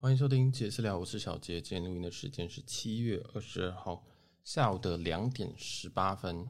[0.00, 1.60] 欢迎收听杰私聊，我是小杰。
[1.60, 4.06] 今天录音的时间是七月二十二号
[4.44, 6.48] 下午的两点十八分。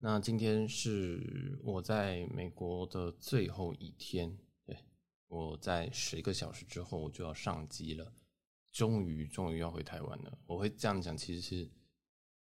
[0.00, 4.76] 那今天是我在美国的最后一天，对，
[5.28, 8.12] 我在十个小时之后我就要上机了，
[8.72, 10.36] 终于终于要回台湾了。
[10.44, 11.70] 我会这样讲，其实是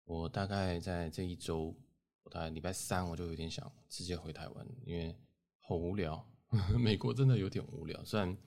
[0.04, 1.76] 我大概在这一周，
[2.22, 5.18] 我大概礼拜三我就有点想直接回台湾，因为
[5.58, 6.24] 好无聊，
[6.78, 8.38] 美国真的有点无聊，虽然。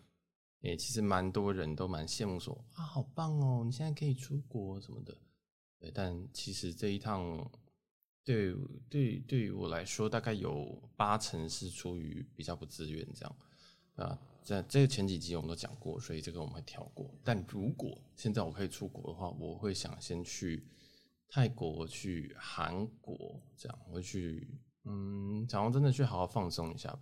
[0.66, 5.16] 诶，其实蛮多人都蛮羡慕说，啊，好棒哦，你现在可以出国什么的。
[5.80, 7.52] 对，但其实这一趟
[8.23, 8.52] 对
[8.89, 13.36] 对对于我来说，大概有八成是出于比较不自愿这样
[13.95, 14.20] 啊。
[14.41, 17.13] 在这个前几集我们都讲过，所以这个我们会跳过。
[17.23, 20.67] 但如果现在我可以出国的话，我会想先去
[21.30, 27.02] 泰国、去韩国这样，我会去嗯，想要真的去好好放松一下吧。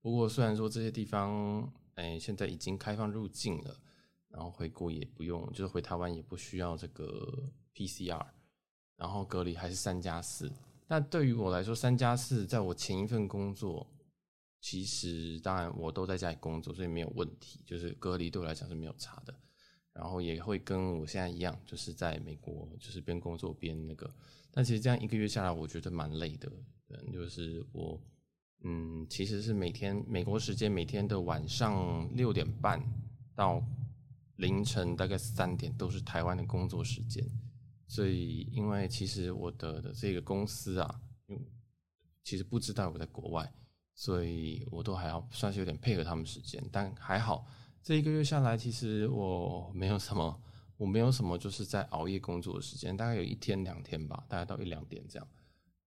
[0.00, 1.70] 不过虽然说这些地方。
[1.94, 3.76] 哎，现在已经开放入境了，
[4.28, 8.26] 然后回国也不用，就是回台湾也不需要这个 PCR，
[8.96, 10.50] 然后隔离还是三加四。
[10.86, 13.86] 但对于我来说，三加四，在我前一份工作，
[14.60, 19.34] 其实当然我都在家里工作，所以没有问题，就是隔离对我来讲是没有差的。
[19.92, 24.10] 然后也会跟我现在一样，就是在美国，就是边工作边那个。
[24.50, 26.50] 但其实这样一个月下来，我觉得蛮累的，
[27.12, 28.00] 就是我。
[28.64, 32.80] 嗯，其实是每天美国时间每天的晚上六点半
[33.34, 33.62] 到
[34.36, 37.24] 凌晨大概三点都是台湾的工作时间，
[37.88, 41.00] 所以因为其实我的的这个公司啊，
[42.22, 43.52] 其实不知道我在国外，
[43.94, 47.46] 所以我都还要算是有点配合他们时间，但还好
[47.82, 50.42] 这一个月下来，其实我没有什么，
[50.76, 55.28] 我没有什么就是在熬夜工作的时间，大概有一天两天吧，大概到一两点这样。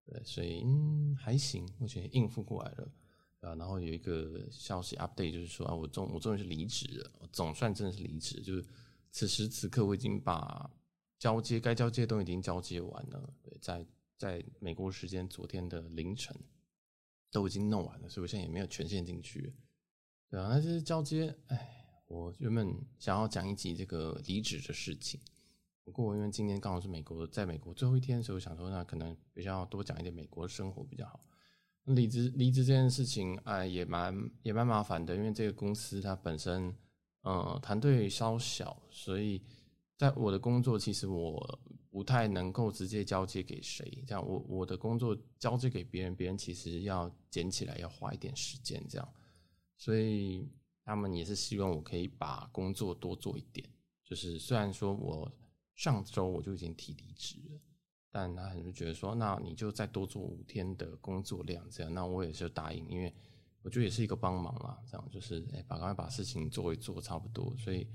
[0.06, 2.92] 对，所以嗯还行，目前应付过来了，
[3.40, 8.64] 啊，然后有一个消息 update 就是说啊，我终我终于是离职了，我总算真的是离职，就是
[9.10, 10.70] 此时此刻我已经把
[11.18, 16.36] 交接该交接都已经交接完了，对，在在美国时间昨天的凌晨
[17.32, 19.54] 都已经弄完了，所以我现在也没有权限进去，
[20.30, 25.20] 对啊，那这是交接，哎，我原本想要讲一集这个离职的事情。
[25.86, 31.22] 不过，因为今天刚好是美国，在美国最后一天，所以我想说，那可能比较多讲一点美国的生活比较好。
[31.84, 36.76] 离职离职这件事情，哎，也蛮也蛮麻烦的，因为这个公司它本身，
[37.22, 39.40] 呃，团队稍小，所以
[39.96, 41.60] 在我的工作，其实我
[41.92, 44.04] 不太能够直接交接给谁。
[44.08, 49.08] 这样，我我的工作交接给别人，别人其实要捡起来要花一点时间，这样，
[49.78, 50.50] 所以
[50.84, 53.70] 他们也是希望我可以把工作多做一点。
[54.04, 55.32] 就是虽然说我。
[55.76, 57.60] 上周我就已经提离职了，
[58.10, 63.14] 但他很是觉得说，那你就再多做五天的工作量，这样，那我也是答应，因为
[63.62, 67.88] 我觉得也是一个帮忙啦，这样就是，哎，把赶快把事情做一做差不多，所以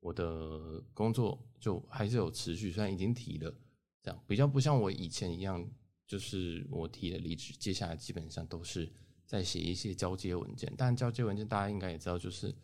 [0.00, 3.54] 我的工作就还是有持续，虽然已经提了，
[4.02, 5.62] 这样比较不像我以前一样，
[6.06, 8.90] 就是我提了离职，接下来基本上都是
[9.26, 12.54] 在写一些交接文件，但交接文件大家应该也知道，就是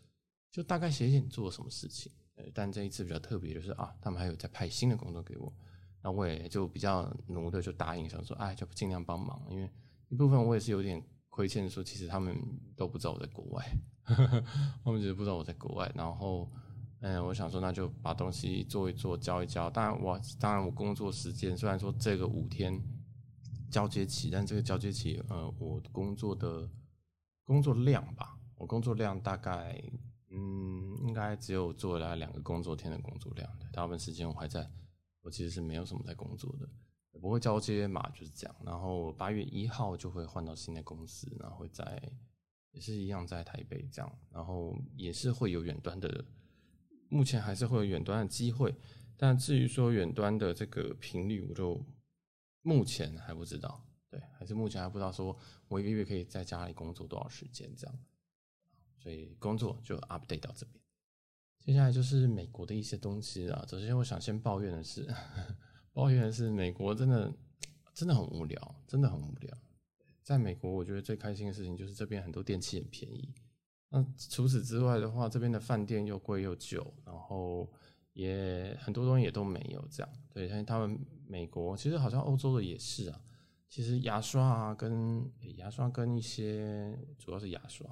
[0.50, 2.10] 就大概写写你做了什么事情。
[2.36, 5.52] 呃但这一次比较特别，就是啊，他们还有在派新的工作给我，
[6.02, 9.70] 那我也就比较奴的就答应，想说，哎，就尽量帮忙，因为
[10.08, 12.34] 一部分我也是有点亏欠，说其实他们
[12.74, 13.64] 都不知道我在国外，
[14.82, 16.50] 他们其实不知道我在国外，然后，
[17.00, 19.68] 嗯，我想说，那就把东西做一做，交一交。
[19.70, 22.82] 当然我，当然我工作时间虽然说这个五天
[23.70, 26.68] 交接期，但这个交接期，呃，我工作的
[27.44, 29.82] 工作量吧，我工作量大概。
[30.34, 34.66] 嗯，应该只有做了两个工作天的工作量，大部分时间我还在，
[35.20, 36.66] 我其实是没有什么在工作的，
[37.20, 38.56] 不会交接嘛，就是这样。
[38.64, 42.02] 然后八月一号就会换到新的公司，然后会在
[42.70, 46.24] 也是一样在台北这样，然后也是会有远端的，
[47.10, 48.74] 目前还是会有远端的机会，
[49.18, 51.84] 但至于说远端的这个频率，我就
[52.62, 55.36] 目前还不知道，对，还是目前还不知道说
[55.68, 57.94] 我一个月可以在家里工作多少时间这样。
[59.02, 60.80] 所以工作就 update 到这边，
[61.58, 63.64] 接下来就是美国的一些东西啊。
[63.68, 65.04] 首先，我想先抱怨的是，
[65.92, 67.32] 抱怨的是美国真的
[67.92, 69.58] 真的很无聊，真的很无聊。
[70.22, 73.34] 在美国，我觉得最开心的事情就是这边很多电器很便宜。
[73.88, 77.68] 那除此之外的话，这边的饭店又贵又旧，然后
[78.12, 80.12] 也很多东西也都没有这样。
[80.32, 80.96] 对，像他们
[81.26, 83.20] 美国，其实好像欧洲的也是啊。
[83.68, 87.84] 其实牙刷啊，跟牙刷跟一些主要是牙刷。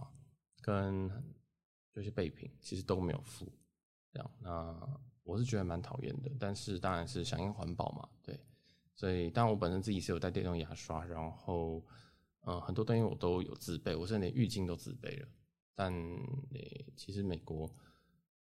[0.60, 1.10] 跟
[1.92, 3.50] 就是备品其实都没有付，
[4.12, 8.38] 这样，那我是觉得蛮讨厌的，但是当然是响应环保嘛，对，
[8.94, 11.84] 所以当然我本身自己是有带电动牙刷，然后
[12.42, 15.28] 呃很多东西我都有自备，我甚至连浴巾都自备了，
[15.74, 15.92] 但
[16.52, 17.70] 诶其实美国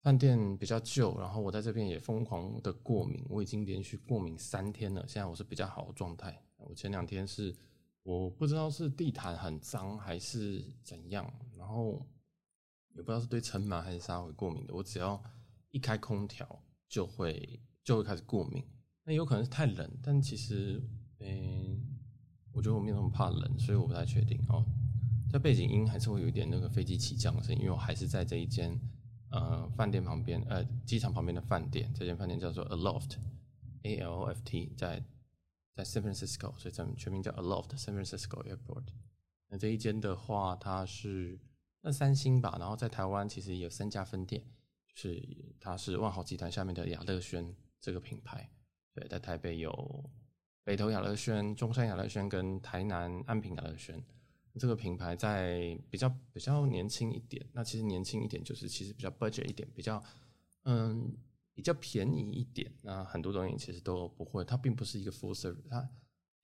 [0.03, 5.07] 饭店比较旧，然后我在这边也疯狂的过敏，我已经连续过敏三天了。
[5.07, 6.43] 现在我是比较好的状态。
[6.57, 7.55] 我前两天是
[8.03, 12.07] 我不知道是地毯很脏还是怎样，然后
[12.95, 14.75] 也不知道是对尘螨还是沙会过敏的。
[14.75, 15.23] 我只要
[15.71, 18.65] 一开空调就会就会开始过敏。
[19.05, 20.83] 那有可能是太冷，但其实，
[21.21, 21.81] 嗯、
[22.53, 24.65] 我觉得我没有那么怕冷，所以我不太确定哦。
[25.31, 28.79] 在背景音还是会有一点那个飞机起降的声音，因为我还是在这一间。
[29.33, 35.01] 呃，饭店旁边，呃，机场旁边的饭店，这间饭店叫做 Aloft，A L O F T，在
[35.73, 38.85] 在 San Francisco，所以咱们全名叫 Aloft San Francisco Airport。
[39.49, 41.39] 那这一间的话，它是
[41.81, 44.45] 那三星吧，然后在台湾其实有三家分店，
[44.87, 45.23] 就是
[45.59, 48.51] 它是万豪集团下面的雅乐轩这个品牌。
[48.93, 50.11] 对，在台北有
[50.65, 54.03] 北投雅乐轩、中山雅乐轩跟台南安平雅乐轩。
[54.59, 60.03] 这个品牌在比较比较年轻一点，那其实年轻一点就是其实比较 budget 一点，比较
[60.65, 61.17] 嗯
[61.61, 62.73] 比较便宜一点。
[62.81, 65.87] 那很多东西其实都不会，它并不是一个 full service，它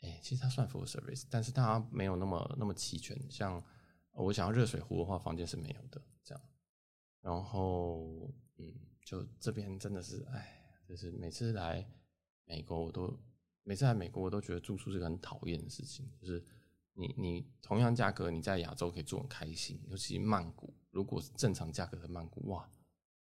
[0.03, 3.19] 哎其实它算 full service，但是它没有那么那么齐全。
[3.31, 3.65] 像
[4.13, 6.45] 我想要热水壶的话，房间是没有的这样。
[7.23, 11.89] 然后嗯，就这边真的是哎，就是每次来
[12.45, 13.19] 美国我都
[13.63, 16.45] 每次来美国我都觉得住宿是个很讨厌的事情，就是。
[16.99, 22.67] 你你同样价格，你在亚洲可以住很开心，尤其曼谷，如果是正常价格的曼谷，哇，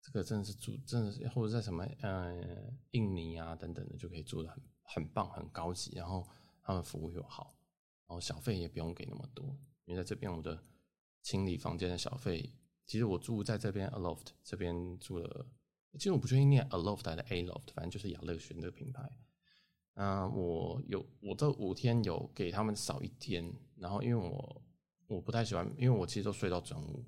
[0.01, 6.27] 这个真的是住，真的是或者在什么呃印尼啊等等的，就可以住的很很棒，很高级，然后
[6.61, 7.55] 他们服务又好，
[8.07, 9.45] 然后小费也不用给那么多。
[9.85, 10.63] 因为在这边我的
[11.21, 12.53] 清理房间的小费，
[12.85, 15.45] 其实我住在这边 Aloft 这边住了，
[15.93, 19.09] 其实我不确定念 Aloft 还是 Aloft，反正就是雅乐轩这个品牌。
[19.95, 24.63] 嗯、我有我这五天有给他们少一天，然后因为我
[25.07, 27.03] 我不太喜欢，因为我其实都睡到中午，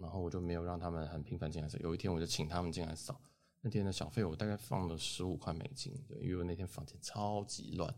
[0.00, 1.78] 然后我就没有让他们很频繁进来扫。
[1.80, 3.20] 有一天我就请他们进来扫，
[3.60, 7.94] 那天的小费我大概放了十五块美金，对，因为我那天房间超级乱。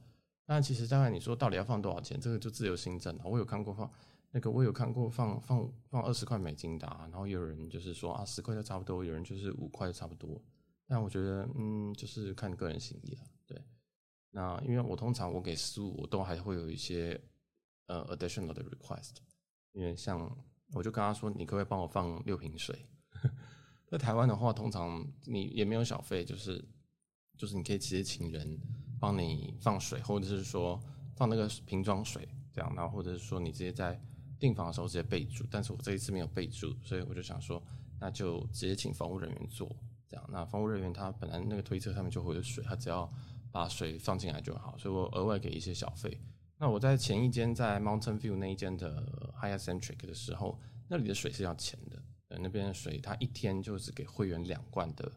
[0.47, 3.23] 但其实大概你说到底要放多少钱，这个就自由心证了。
[3.25, 3.89] 我有看过放
[4.33, 10.43] 那个，我有看过放放放二十块美金的，啊，然后有人就是说啊十块就差不多，有人就是五块就差不多。
[10.87, 13.63] 但我觉得嗯，就是看个人心意了，对。
[14.33, 17.21] 那因为我通常我给十五我都还会有一些
[17.87, 19.17] 呃 additional 的 request，
[19.73, 20.37] 因为像
[20.73, 22.87] 我就跟他说，你可不可以帮我放六瓶水？
[23.87, 26.65] 在台湾的话，通常你也没有小费，就是
[27.37, 28.59] 就是你可以直接请人
[29.01, 30.81] 帮你放水，或者是说
[31.17, 34.01] 放那个瓶装水这样，然后或者是说你直接在
[34.39, 35.45] 订房的时候直接备注。
[35.51, 37.61] 但是我这一次没有备注，所以我就想说，
[37.99, 39.75] 那就直接请房务人员做
[40.07, 40.25] 这样。
[40.31, 43.13] 那房务人员他本来那个推车上面就会有水，他只要
[43.51, 46.17] 把水放进来就好，所以我额外给一些小费。
[46.61, 52.03] 那我在前一间在 Mountain View 那一间的 Hyatt Centric 的时候，那里的水是要钱的。
[52.39, 55.11] 那边的水，它一天就是给会员两罐的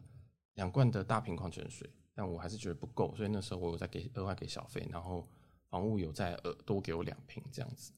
[0.54, 5.28] 两罐的大瓶矿泉水，但我还是觉得不够，所以那时候我有在给额外给小费，然后
[5.68, 7.92] 房务有再额多给我两瓶这样子。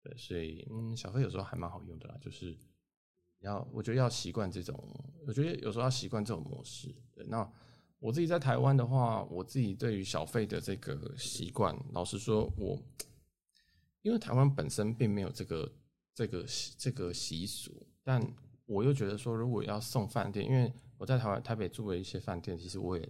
[0.00, 2.56] 对，所以嗯，小费有时候还蛮好用的啦，就是
[3.40, 4.88] 要我觉得要习惯这种，
[5.26, 6.94] 我觉得有时候要习惯这种模式。
[7.12, 7.52] 对，那。
[8.04, 12.78] 我自己在台湾的话，我自己对于小费的这个习惯，老实说，我
[14.02, 15.72] 因为台湾本身并没有这个
[16.12, 16.44] 这个
[16.76, 18.22] 这个习俗，但
[18.66, 23.08] 我又觉得说，如果要送饭店，因为我在台湾台北住了一些饭店，其实我也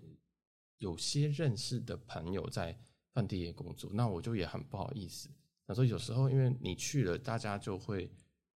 [0.79, 2.79] 有些认识的朋友在
[3.13, 5.29] 饭店业工作，那我就也很不好意思。
[5.67, 8.09] 那所以有时候因为你去了，大家就会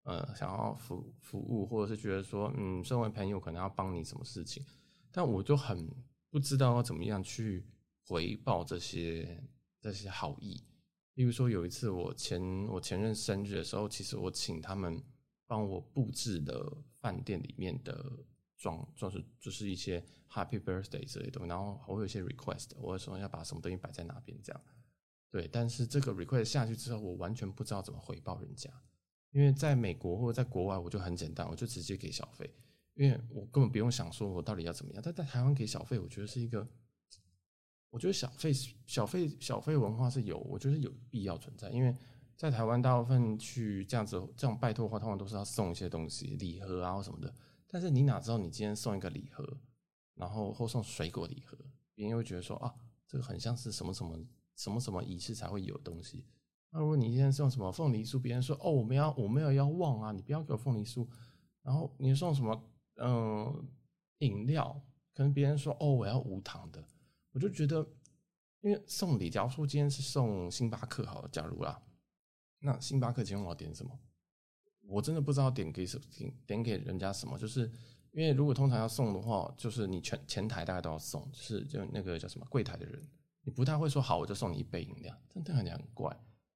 [0.04, 4.64] 呃想要服服务，或者是觉得说，嗯，身为朋友可能要帮你什么事情，
[5.10, 5.90] 但我就很。
[6.30, 7.64] 不知道要怎么样去
[8.06, 9.42] 回报这些
[9.80, 10.62] 这些好意。
[11.14, 15.02] 例如说，有一次我前我前任生日的时候，其实我请他们
[15.46, 18.24] 帮我布置了饭店里面的
[18.56, 21.48] 装，装饰就是一些 Happy Birthday 之类的东西。
[21.48, 24.62] 然后我有一些 request，我会说要把什么东西摆在哪边这样。
[25.30, 28.70] 对，但是这个 request 下去之后，我完全不知道怎么回报人家。
[29.32, 32.48] 因为在美国或者在国外，我就很简单，我就直接给小费。
[32.98, 36.66] 因为我根本不用想说我到底要怎么样，但在台湾给小费，我觉得是一个，
[37.90, 41.70] 我觉得小费小费小费文化是有，我觉得有必要存在。
[41.70, 41.94] 因为
[42.36, 47.32] 在台湾，大部分去这样子这种拜托的话，通常都是要送一些东西，礼盒啊什么的。
[47.68, 49.46] 但是你哪知道你今天送一个礼盒，
[50.16, 51.56] 然后或送水果礼盒，
[51.94, 52.74] 别人会觉得说啊，
[53.06, 54.18] 这个很像是什么什么
[54.56, 56.26] 什么什么仪式才会有东西。
[56.70, 61.06] 那如果你今天送什么凤梨酥，别人说哦，我们要我们要要旺啊，你不要给我凤梨酥。
[61.62, 62.60] 然后你送什么？
[62.98, 63.68] 嗯，
[64.18, 64.80] 饮料
[65.14, 66.84] 可能别人说哦，我要无糖的，
[67.32, 67.86] 我就觉得，
[68.60, 71.80] 因为送礼，假如说今天是送星巴克好了，假如啦，
[72.60, 73.98] 那星巴克今天我要点什么？
[74.88, 77.70] 我真的不知道点给什点点给人家什么，就是
[78.12, 83.06] 因为如果通常要送的话，就是你全前台大概都要送，就是就那个叫什么柜台的人，
[83.42, 86.10] 你不太会说好我就送你一杯饮料，真的很很怪。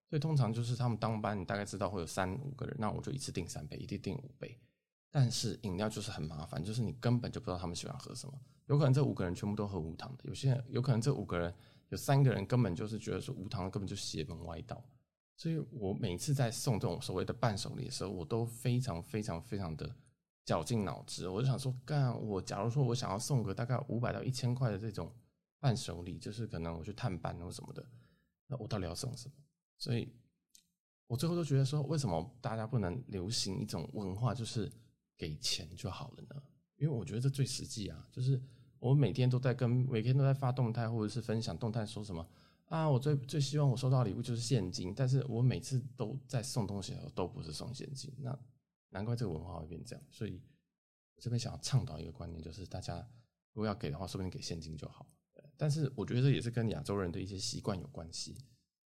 [0.08, 4.58] 所以通常就是他们当班，你大概知道会有三五个人，那我就一次订三杯，一定订五杯。
[5.14, 8.32] 但是饮料就是很麻烦，就是你根本就不知道他们喜欢喝什么。
[8.66, 11.54] 有可能这五个人全部都喝无糖的，有些人有可能这五个人
[11.90, 14.82] 有三个人根本就是觉得说无糖的根本就邪门歪道。
[15.36, 19.94] 所以我每次在送这种所谓的伴手礼的时候，我都非常非常非常的
[20.46, 21.28] 绞尽脑汁。
[21.28, 25.14] 我就想说，干我假如说我想要送个大概五百到一千块的这种
[25.60, 27.84] 伴手礼，就是可能我去探班或什么的，
[28.46, 29.34] 那我到底要送什么？
[29.76, 30.10] 所以
[31.06, 34.72] 我最后都觉得说，为什么大家不能流行一种文化，就是。
[35.22, 36.42] 给钱就好了呢，
[36.74, 38.08] 因为我觉得这最实际啊。
[38.10, 38.42] 就是
[38.80, 42.28] 我每天都在跟每天都在发动态或者是分享动态，说什么
[42.64, 42.90] 啊？
[42.90, 48.36] 我最最希望我收到礼物就是现金，但是我每次都在送东西的时候都不是送现金，那
[48.88, 50.04] 难怪这个文化会变这样。
[50.10, 50.42] 所以
[51.14, 52.98] 我这边想要倡导一个观念，就是大家
[53.52, 55.06] 如果要给的话，说不定给现金就好。
[55.56, 58.36] 但是我觉得这也是跟亚洲人的一些习惯有关系，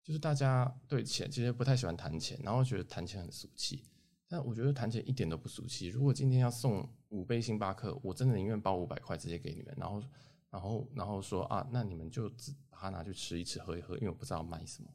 [0.03, 3.85] 就是大家对钱其实不太喜欢谈钱，然后觉得谈钱很俗气。
[4.27, 5.87] 但我觉得谈钱一点都不俗气。
[5.87, 10.03] 如果今天要送五杯星巴克，我真的宁愿包五百块直接给你们，然后，
[10.49, 14.89] 然后，然后说啊，那你们就只把它拿去吃一吃、喝一喝，因为我不知道买什么。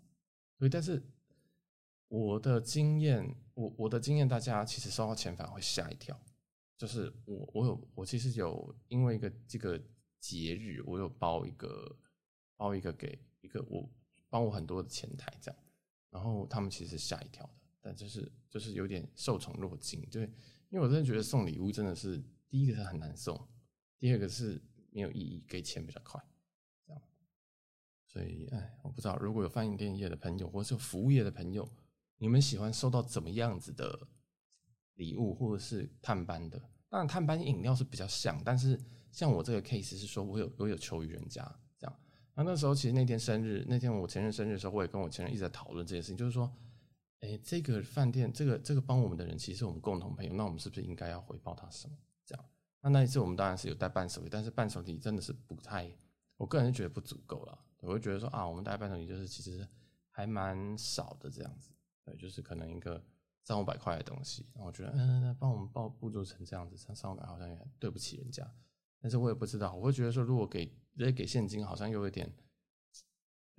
[0.59, 1.03] 所以，但是
[2.09, 6.19] 我的经验，我我的经验，大家其实收到钱反而会吓一跳。
[6.77, 9.79] 就是我我有我其实有因为一个这个
[10.19, 11.97] 节日，我有包一个
[12.57, 13.89] 包一个给一个我
[14.29, 15.61] 帮我很多的前台这样，
[16.11, 17.60] 然后他们其实吓一跳的。
[17.83, 20.25] 但就是就是有点受宠若惊，对，
[20.69, 23.49] 因为我真的觉得送礼物真的是第一个是很难送，
[23.99, 26.23] 第二个是没有意义，给钱比较快，
[26.87, 27.03] 这样。
[28.07, 31.67] 所以，哎，我不知道如果有饭店业的朋友，或是服务业的朋友，
[32.19, 34.07] 你们喜欢收到怎么样子的
[34.97, 36.59] 礼物，或者是探班的？
[36.91, 38.79] 当然，探班饮料是比较像，但是
[39.11, 41.43] 像我这个 case 是说我有我有求于人家
[41.79, 42.01] 这样。
[42.35, 46.53] 那那时候其实那天生日，那天我前任生日的时候，我也跟我前任一直在讨论这件事情，就是说。
[47.21, 51.95] 哎，这个饭店，这个这个帮我们的人，其实是我们共同朋友，那我们是不是应该要回报他什么？
[52.25, 52.45] 这样，
[52.81, 55.95] 那那一次我们当然是有带伴手礼，但是伴手礼真的是不太，
[56.39, 57.59] 我个人是觉得不足够了。
[57.81, 59.67] 我会觉得说啊，我们带伴手礼就是其实
[60.09, 61.71] 还蛮少的这样子，
[62.05, 63.03] 对，就是可能一个
[63.45, 68.51] 三五百块的东西，然后我觉得嗯，那帮我们报布置成这样子，三三五百好像也对不起人家，
[68.99, 72.33] 但是我也不知道，我会觉得说如果给直接给现金，好像又有点。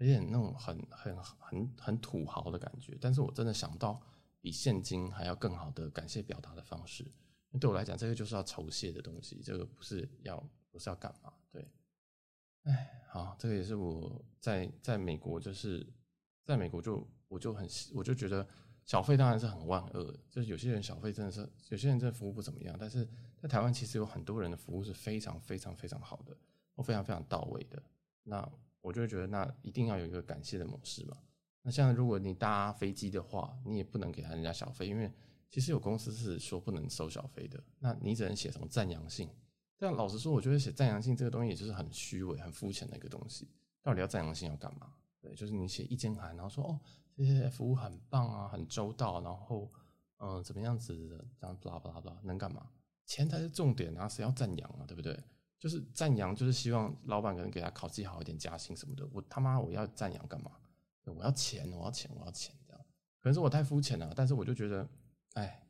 [0.01, 4.01] 有点那种很很很很土豪的感觉，但是我真的想不到
[4.41, 7.05] 比现金还要更好的感谢表达的方式。
[7.59, 11.31] 对我来讲，这个就是要酬谢的东西，这个不是要不是要干嘛？
[11.51, 11.71] 对，
[12.63, 15.87] 哎，好，这个也是我在在美国，就是
[16.43, 18.47] 在美国就我就很我就觉得
[18.85, 26.35] 小费当然是很万恶，就是有些人小费真的是有些人真的服务不怎么样，但是在台湾其实有很多人的服务是非常非常非常好的，
[26.75, 27.83] 或非常非常到位的。
[28.23, 28.51] 那。
[28.81, 31.17] 我就会觉得，那一定要有一个感谢的模式嘛。
[31.61, 35.11] 那像如果你搭飞机的话，你也不能给他人家小费，因为
[35.49, 37.63] 其实有公司是说不能收小费的。
[37.79, 39.29] 那你只能写什么赞扬信。
[39.77, 43.47] 但老实说，我觉得写赞扬信这个东西也就是很虚伪、很肤浅的一个东西。
[43.83, 44.93] 到底要赞扬信要干嘛？
[45.19, 46.79] 对，就是你写一间函，然后说哦，
[47.15, 49.71] 这些服务很棒啊，很周到，然后
[50.17, 52.67] 嗯、怎么样子的，这样巴拉巴拉巴拉，能干嘛？
[53.07, 55.19] 钱才是重点啊，谁要赞扬啊，对不对？
[55.61, 59.07] 就是赞扬，就是希望老板可能给他考绩好一点，加薪什么的。
[59.13, 60.51] 我他妈我要赞扬干嘛？
[61.05, 62.81] 我要钱，我要钱，我要钱，这样。
[63.19, 64.89] 可能是我太肤浅了，但是我就觉得，
[65.33, 65.67] 哎，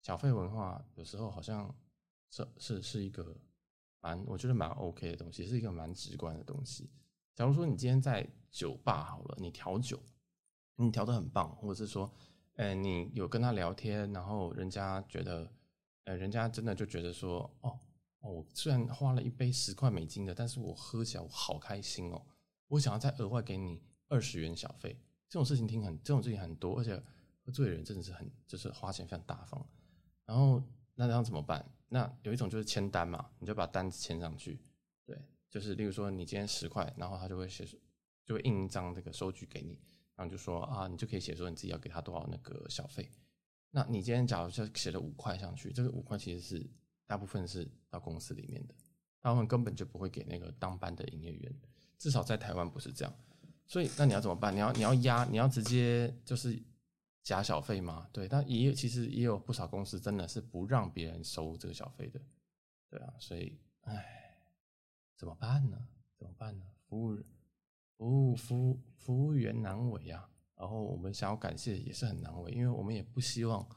[0.00, 1.74] 小费文化有时候好像
[2.30, 3.36] 是是是一个
[4.00, 6.88] 蛮，我觉得蛮 OK 的东西，是一个蛮直观的东西。
[7.34, 10.00] 假如说你今天在酒吧好了，你调酒，
[10.76, 12.08] 你调得很棒，或者是说，
[12.54, 15.50] 哎，你有跟他聊天，然后人家觉得，
[16.04, 17.76] 呃，人家真的就觉得说，哦。
[18.26, 22.20] 我虽然花了一杯十块美金的，但是我喝起来我好开心哦！
[22.68, 27.00] 我想要再额外给你二十元小费，这种事情听很，这种事情很多，而且
[27.44, 29.64] 喝醉的人真的是很，就是花钱非常大方。
[30.24, 30.62] 然后
[30.94, 31.64] 那这样怎么办？
[31.88, 34.60] 那有一种就是签单嘛，你就把单子签上去，
[35.04, 35.16] 对，
[35.48, 37.64] 就是例如说你今天十块，然后他就会写，
[38.24, 39.78] 就会印一张这个收据给你，
[40.14, 43.10] 然后就说啊，你就可以写说你自己要给他多少那个小费。
[43.70, 46.70] 那你今天假如就写了五块上去，这个五块其实是。
[47.06, 48.74] 大部分是到公司里面的，
[49.22, 51.60] 他们根本就不会给那个当班的营业员，
[51.98, 53.14] 至少在台湾不是这样。
[53.66, 54.54] 所以那你要怎么办？
[54.54, 56.60] 你要你要压，你要直接就是
[57.22, 58.08] 假小费吗？
[58.12, 62.20] 对，但也有其实也有不少公司真的是不让别人收这个小费的，
[62.88, 64.36] 对啊，所以唉，
[65.16, 65.76] 怎么办呢？
[66.16, 66.64] 怎么办呢？
[66.88, 67.16] 服务
[67.96, 73.68] 服务服务服务员难为啊，然后我们想要感谢也是很难为，因为我们也不希望。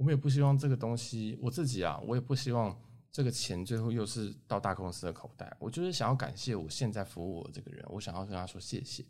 [0.00, 2.74] 我们也不希望这个东西，我自己啊，我也不希望
[3.12, 5.54] 这个钱最后又是到大公司的口袋。
[5.60, 9.04] 我就是想要感谢我现在服务我的这个人，我想要跟他说谢谢。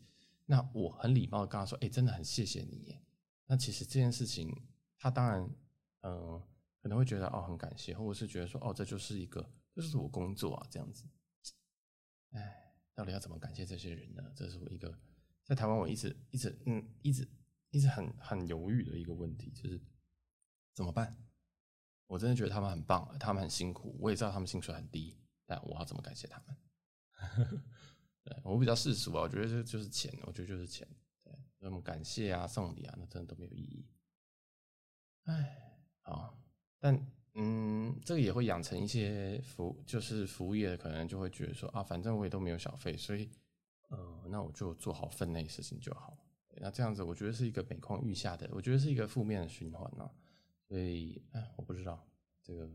[0.47, 2.99] 那我很礼貌的跟他说，哎，真的很谢谢你。
[3.47, 4.53] 那其实这件事情，
[4.99, 5.49] 他当然，
[6.01, 6.43] 嗯、
[6.83, 11.05] 可能会觉得哦很感谢，或者是觉得说哦这就是一个，这就是我工作啊这样子。
[12.33, 14.25] 哎，到底要怎么感谢这些人呢？
[14.35, 14.93] 这是我一个
[15.45, 17.29] 在台湾我一直一直嗯一直
[17.71, 19.81] 一直很很犹豫的一个问题，就是
[20.75, 21.17] 怎么办？
[22.07, 26.57] 我真的觉得他们很棒，他们很辛苦，我也知道他们薪水很低，但我要怎么感谢他们？
[28.25, 30.87] 对，我比较世俗啊，我觉得这就是钱，我觉得就是钱。
[31.23, 33.87] 对，那么感谢啊、送礼啊，那真的都没有意义。
[35.25, 36.37] 哎，好，
[36.79, 36.99] 但
[37.35, 43.31] 嗯，这个也会养成一些服，就是服务业的可能就会觉得说啊，反正我也都没有小费，所以
[43.89, 46.19] 呃，那我就做好分内事情就好。
[46.57, 50.11] 那这样子，我觉得是一个每况愈下的，我觉得是一个负面的循环啊。
[50.71, 52.07] 所以，哎，我不知道
[52.45, 52.71] 这个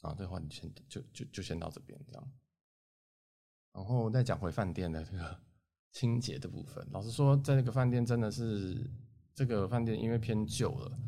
[0.00, 2.32] 啊，这话你先就就就先到这边这样。
[3.72, 5.40] 然后再讲回饭店的这个
[5.92, 6.84] 清洁的部分。
[6.90, 8.90] 老实说，在那个饭店真的是
[9.36, 10.98] 这个饭店因为偏旧了，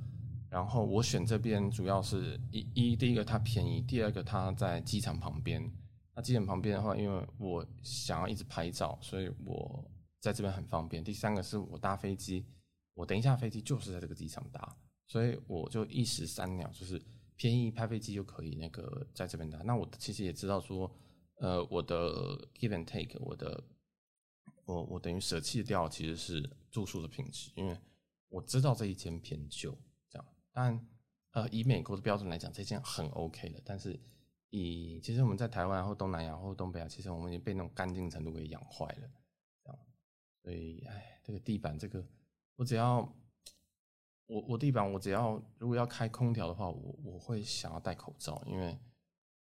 [0.48, 5.68] 然后我选这边主要是一一第一个它便宜，第二个它在机场旁边。
[6.14, 9.84] 那机场旁边的话，因为我想要一直拍照，所以我
[10.20, 11.02] 在这边很方便。
[11.02, 12.46] 第三个是我搭飞机，
[12.94, 17.00] 我等一下飞机就是在这个机场搭，所以我就一石三鸟，就是
[17.36, 19.58] 便宜拍飞机就可以那个在这边搭。
[19.62, 20.90] 那我其实也知道说。
[21.38, 23.62] 呃，我的 give and take，我的
[24.64, 27.78] 我我等于舍弃掉其实是住宿的品质，因为
[28.30, 29.76] 我知道这一间偏旧，
[30.08, 30.26] 这样。
[30.50, 30.88] 但
[31.32, 33.60] 呃，以美国的标准来讲，这间很 OK 的。
[33.66, 34.00] 但是
[34.48, 39.10] 以其实我们在台湾或东南亚或东北亚，其实我们已经被那种干净程度给养坏了，
[39.62, 39.78] 这样。
[40.42, 42.02] 所以，哎，这个地板，这个
[42.54, 43.14] 我只要
[44.26, 48.78] 我我地板，我只要如果要开空调的话，我我会想要戴口罩，因为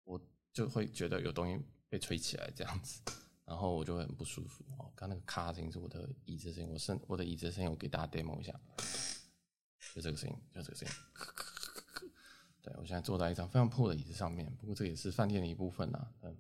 [0.05, 0.21] 我
[0.53, 1.65] 就会觉得有东西。
[1.93, 3.03] 被吹起来这样子，
[3.45, 4.91] 然后我就会很不舒服哦。
[4.95, 8.59] 刚那个咔声音是我的椅子声音，我声我的椅子声音，我给大家 demo 一下，
[9.95, 10.95] 就这个声音，就这个声音。
[12.63, 16.15] 对，我现在坐在一张非常破的椅子上面，不过这也是饭店的一部分啊。
[16.23, 16.37] 嗯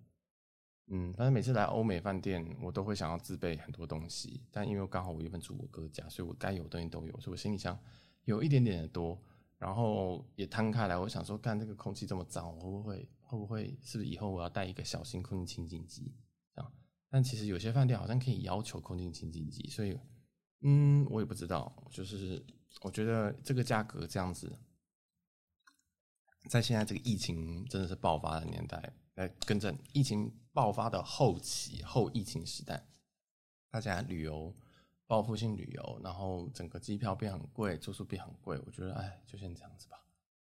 [0.86, 7.78] 嗯，反正每次来欧美饭店，我都会想要自备很多东西，但因为刚好我原本住我哥家，所以我该有的东西都有，所以我行李箱
[8.24, 9.20] 有一点点的多，
[9.58, 13.08] 然后也摊开来，我想说，干这个空气这么脏，我会不会？
[13.32, 16.14] 会不会是不是以后我要带一个小型空气清净机？
[16.54, 16.72] 这样，
[17.08, 19.98] 但其实有些饭店好像可以要求空气清净机，所以，
[20.60, 21.74] 嗯，我也不知道。
[21.90, 22.44] 就是
[22.82, 24.52] 我觉得这个价格这样子，
[26.50, 32.86] 在现在这个疫情真的是爆发的年代，来跟着疫情爆发的后期后疫情时代，
[33.70, 34.54] 大家旅游
[35.12, 38.58] 报复性旅游，然后整个机票变很贵，住宿变很贵。
[38.64, 40.02] 我觉得，哎，就先这样子吧。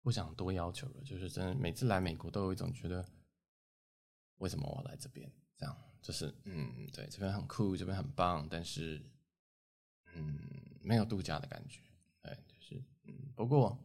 [0.01, 3.05] 不想多要求了，就是真的每次来美国都有一种觉得，
[4.37, 5.29] 为什么我来这边？
[5.57, 9.03] 这样就是嗯，对，这边很酷，这边很棒，但是
[10.13, 10.39] 嗯，
[10.81, 11.81] 没有度假的感觉。
[12.21, 13.77] 对，就是嗯，不过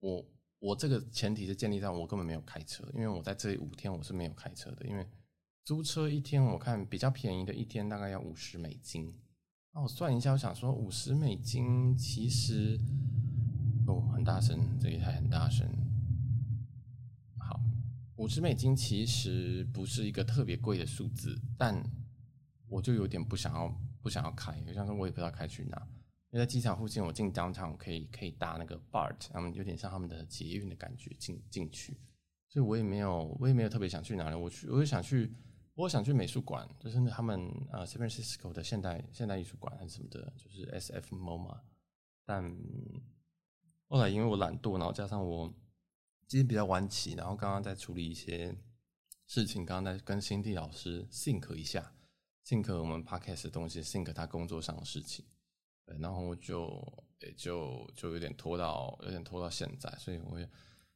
[0.00, 0.22] 我
[0.58, 5.08] 我这个前提是建立在我根本没有开车，因为我在这五天我是没有开车的，因为
[5.64, 9.18] 租车一天我看比较便宜的一天大概要五十美金，
[9.74, 12.78] 那我算一下，我想说五十美金其实。
[13.84, 15.66] 哦，很大声，这一台很大声。
[17.36, 17.60] 好，
[18.14, 21.82] 五十美金其实不是一个特别贵的数字，但
[22.68, 24.60] 我就有点不想要，不想要开。
[24.60, 25.76] 就像说，我也不知道开去哪。
[26.30, 31.98] 因为在机场附近，我进机场可以可以搭那个 BART，他们有点像他们的捷运的感觉进进去。
[32.48, 34.36] 所以我也没有，我也没有特别想去哪里。
[34.36, 35.34] 我去，我就想去，
[35.74, 41.60] 我想去美术馆，就是他们呃 San Francisco 的现代现代艺术馆还是什么的，就是 SF MoMA，
[42.24, 42.56] 但。
[43.88, 45.52] 后来因为我懒惰，然后加上我
[46.26, 48.56] 今天比较晚起，然后刚刚在处理一些
[49.26, 51.94] 事情，刚刚在跟辛蒂老师 think 一下
[52.46, 55.26] ，think 我们 podcast 的东西，think 他工作上的事情，
[55.84, 60.48] 对，然后我就也就就有点拖到有点拖到现在，所以我也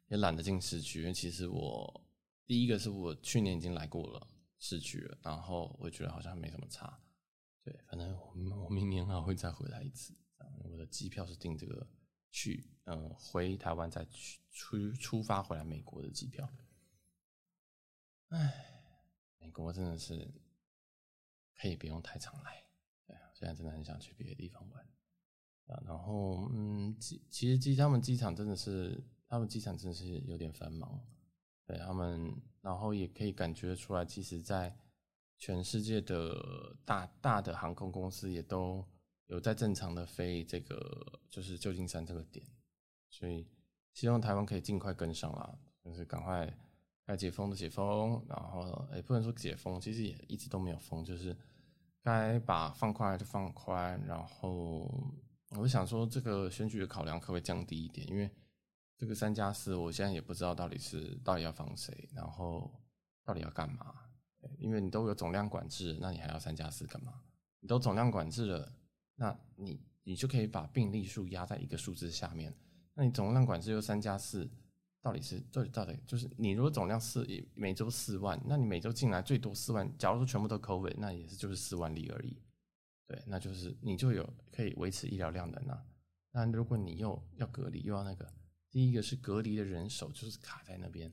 [0.08, 2.02] 也懒得进市区，因为其实我
[2.46, 4.26] 第一个是我去年已经来过了
[4.66, 7.00] 市区了，然后我觉得好像没什么差，
[7.62, 10.14] 对，反正我我明年还会再回来一次，
[10.64, 11.86] 我的机票是订这个。
[12.32, 16.46] 去，嗯，回台湾再去出出发回来美国的机票。
[18.28, 18.52] 唉，
[19.38, 20.34] 美国真的是
[21.58, 22.62] 可以不用太常来。
[23.06, 24.86] 对，现在真的很想去别的地方玩。
[25.86, 31.02] 然后，嗯，机其实机他们机场真的是，他们机场真的是有点繁忙。
[31.64, 34.76] 对他们，然后也可以感觉出来，其实，在
[35.38, 38.84] 全世界的大大的航空公司也都。
[39.28, 42.46] 有在正常的飞这个就是旧金山这个点，
[43.10, 43.44] 所以
[43.92, 46.56] 希望台湾可以尽快跟上啦，就是赶快
[47.04, 51.36] 该解封的解封，然后也不能说解封，其实也一直都没有封，就是
[52.04, 54.00] 该把放宽就放宽。
[54.06, 54.88] 然后
[55.58, 58.06] 我想说，这个选举的考量可不可以降低一点？
[58.08, 58.30] 因为
[58.98, 62.72] 这个三加四，我现在也不知道到底是到底要防谁，然后
[63.22, 63.94] 到底要干嘛？
[64.58, 67.20] 因为你都有总量管制，那你还要三加四干嘛？
[67.60, 68.72] 你都总量管制了，
[69.16, 72.56] 那你你就可以把病例数压在一个数字下面。
[72.94, 74.48] 那你总量管制又三加四，
[75.02, 82.40] 到底是到底到底就是你如果总量四每周四万，那你每周进来最多四万，假如说全部都 COVID，那也是就是四万例而已。
[83.06, 85.84] 对，那就是你就有可以维持医疗量的那。
[86.30, 88.32] 那如果你又要隔离又要那个。
[88.76, 91.10] 第一个是隔离的人手就是卡在那边，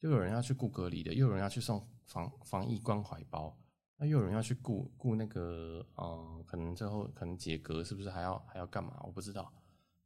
[0.00, 3.54] 又有人要去顾隔离的，又有人要去送防防疫关怀包，
[3.98, 8.98] 那又有人要去顾顾那个，嗯，可能最后可能解隔是不是还要还要干嘛？
[9.04, 9.52] 我不知道，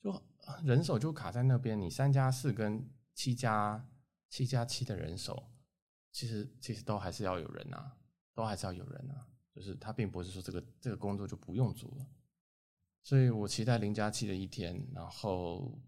[0.02, 0.20] 就
[0.64, 1.80] 人手就卡在那边。
[1.80, 3.88] 你三加四跟七加
[4.28, 5.48] 七加七的人手，
[6.10, 7.96] 其实其实都还是要有人啊，
[8.34, 12.06] 都还是要有人啊，就是他并不是说这个这个工作就不用做了，
[13.04, 15.80] 所以我期待零加七的一天，然后。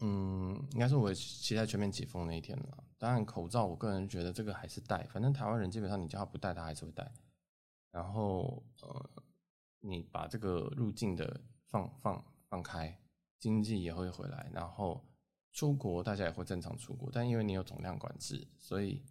[0.00, 2.84] 嗯，应该是我期待全面解封那一天了。
[2.98, 7.12] 当然，口罩我个人觉得这个还是戴，反正台湾人基本上你叫他不戴，他还是会戴。
[7.90, 9.10] 然后，呃，
[9.80, 12.96] 你把这个入境的放放放开，
[13.40, 15.04] 经济也会回来，然后
[15.52, 17.10] 出国大家也会正常出国。
[17.12, 19.04] 但因为你有总量管制，所以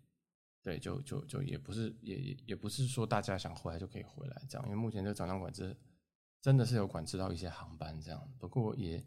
[0.64, 4.66] 对，就就就也不是也也不是说大家想回来就可以回来这样。
[4.70, 5.76] 因为目前这个总量管制
[6.42, 9.06] 真的是有管制到一些航班这样，不过也。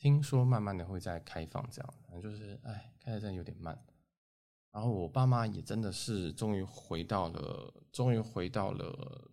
[0.00, 3.78] 听说慢慢的会再开放，这样，反正就是，哎，开的真的有点慢。
[4.72, 9.30] 然后我爸妈也真的是终于回到了，终于回到了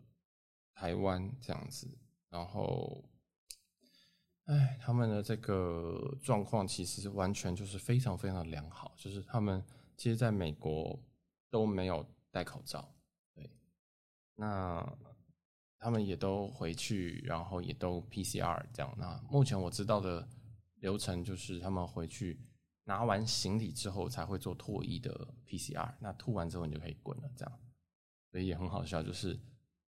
[0.74, 1.88] 台湾这样子。
[2.30, 3.02] 然后，
[4.44, 9.64] 哎，他们的这个状况其实完全就是非常非常的良好，就是他们
[9.96, 11.00] 其实在美国
[11.50, 12.94] 都没有戴口罩，
[13.34, 13.50] 对，
[14.36, 14.86] 那
[15.80, 18.94] 他们也都回去，然后也都 PCR 这样。
[18.98, 20.28] 那目前我知道的。
[20.80, 22.40] 流程就是他们回去
[22.84, 27.60] 拿完行李之后才会做唾液的 PCR，那吐完之后你就可以滚了，这样，
[28.32, 29.40] 所以也很好笑，就是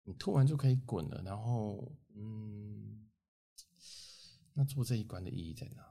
[0.03, 3.07] 你吐完就可以滚了，然后嗯，
[4.53, 5.87] 那做这一关的意义在哪？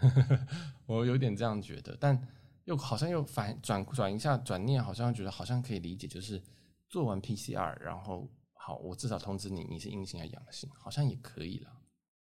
[0.86, 2.28] 我有点这样觉得，但
[2.64, 6.42] 又好像又反转转一下转念，好像觉得好像可以理解，就是
[6.88, 11.80] 做完 PCR，然后好，我至少通知你你是阴性还是阳性，好像也可以了，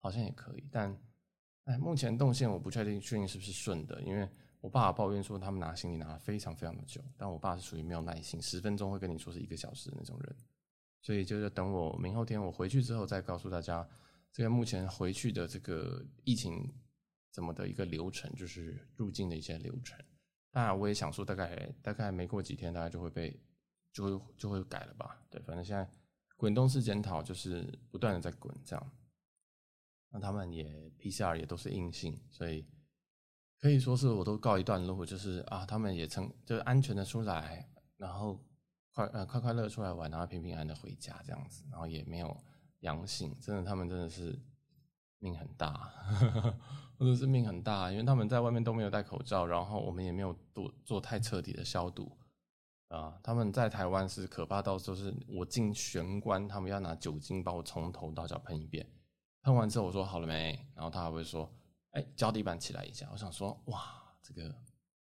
[0.01, 0.99] 好像也可以，但。
[1.67, 4.29] 哎，目前动线我不确定确定是不是顺的，因为
[4.61, 10.37] 我爸抱怨说他们拿行李拿了非常非常的久，但我爸是属于没有耐心，十分钟会跟你说是一个小时的那种人，
[11.03, 13.87] 所以就是等我明后天我回去之后再告诉大家，
[14.33, 16.73] 这个目前回去的这个疫情
[17.33, 19.99] 怎么的一个流程，就是入境的一些流程。
[20.53, 23.37] 当然我也想说，大概大概没过几天，大概就会被
[23.93, 25.21] 就会就会改了吧？
[25.29, 25.89] 对，反正现在
[26.37, 28.93] 滚动式检讨就是不断的在滚这样。
[30.21, 30.65] 他们也
[30.99, 32.67] PCR 也都是阴性，所以
[33.61, 38.39] 可以说是我都告一段落，就是啊，他们也成就是安全的出来，然后
[38.93, 42.37] 快呃快快乐出来玩，然后平平安的回家这样子，然后也没有
[42.81, 44.39] 阳性，真的他们真的是
[45.19, 45.91] 命很大，
[46.99, 52.17] 或者是命很大，因为他们在外面都没有戴口罩，然后我们也没有做做太彻底的消毒
[52.89, 53.19] 啊。
[53.23, 58.87] 他们在台湾是可怕到就是我进玄关，他们要拿酒精把我从头到脚喷一遍。
[59.47, 60.59] 喷完之后我说好了没？
[60.75, 61.49] 然后他还会说，
[61.93, 63.09] 哎，脚底板起来一下。
[63.13, 64.53] 我想说，哇，这个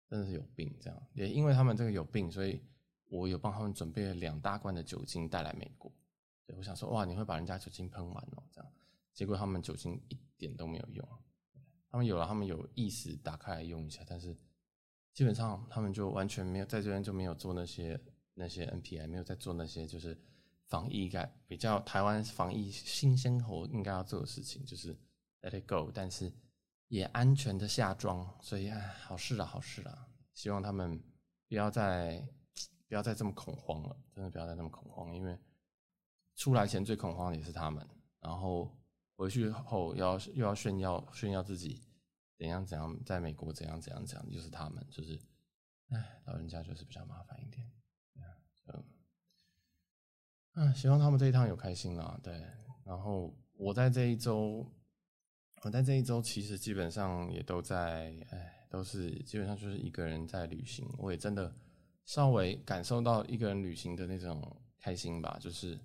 [0.07, 0.73] 真的是有病。
[0.79, 2.63] 这样也因为他们这个有病，所以
[3.09, 5.91] 我有帮他们准备了两大罐的酒精带来美国。
[6.47, 8.43] 对，我想说，哇，你会把人家酒精喷完哦？
[8.53, 8.71] 这样，
[9.13, 11.05] 结果他们酒精一点都没有用。
[11.89, 14.33] 他们有了，他们有意识打开来用一下，但是
[15.13, 17.99] 基本上他们就完全没有在这边就没有做那些
[18.35, 20.17] 那些 NPI，没有在做那些就是。
[20.71, 24.97] 防疫该比较台湾防疫新生活应该要做的事情就是
[25.41, 26.31] let it go，但是
[26.87, 30.07] 也安全的下庄，所以哎，好事啊，好事啊。
[30.33, 30.97] 希望他们
[31.49, 32.25] 不要再
[32.87, 35.37] 不要再这么恐慌了，真的不要再这么恐慌，因为
[36.37, 37.85] 出来前最恐慌的也是他们，
[38.21, 38.73] 然后
[39.17, 41.83] 回去后要又要炫耀炫耀自己
[42.37, 45.19] 怎样怎样，在美国怎样怎样怎样，就是他们，就是
[45.89, 47.69] 哎，老人家就是比较麻烦一点，
[48.67, 49.00] 嗯。
[50.55, 52.19] 嗯，希望他们这一趟有开心啦。
[52.21, 52.33] 对，
[52.83, 54.65] 然后我在这一周，
[55.63, 60.85] 我在这一周其实基本上也都在，哎，都是基本上就是一个人在旅行。
[60.97, 61.55] 我也真的
[62.03, 65.37] 稍微感受到一个人旅行的那种开心吧。
[65.39, 65.79] 就是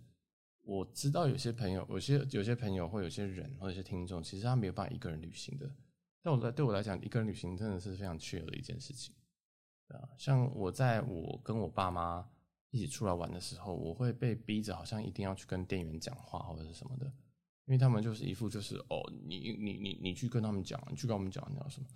[0.63, 5.71] 我知道有些朋友，有些有些朋友或有些人或者有些听众，其实他没有办法一个人旅行的。
[6.23, 9.15] 但我在对我来讲，一个人旅行真的是非常 chill 的一件事情。
[9.91, 12.29] 啊，像我在我跟我爸妈
[12.77, 17.07] 一起出来玩的时候，我会被逼着好像一定要去跟店员讲话或者是什么的，
[17.65, 21.87] 因为他们就是一副就是哦，你你你你去跟他们讲，你去跟他们讲你要什么，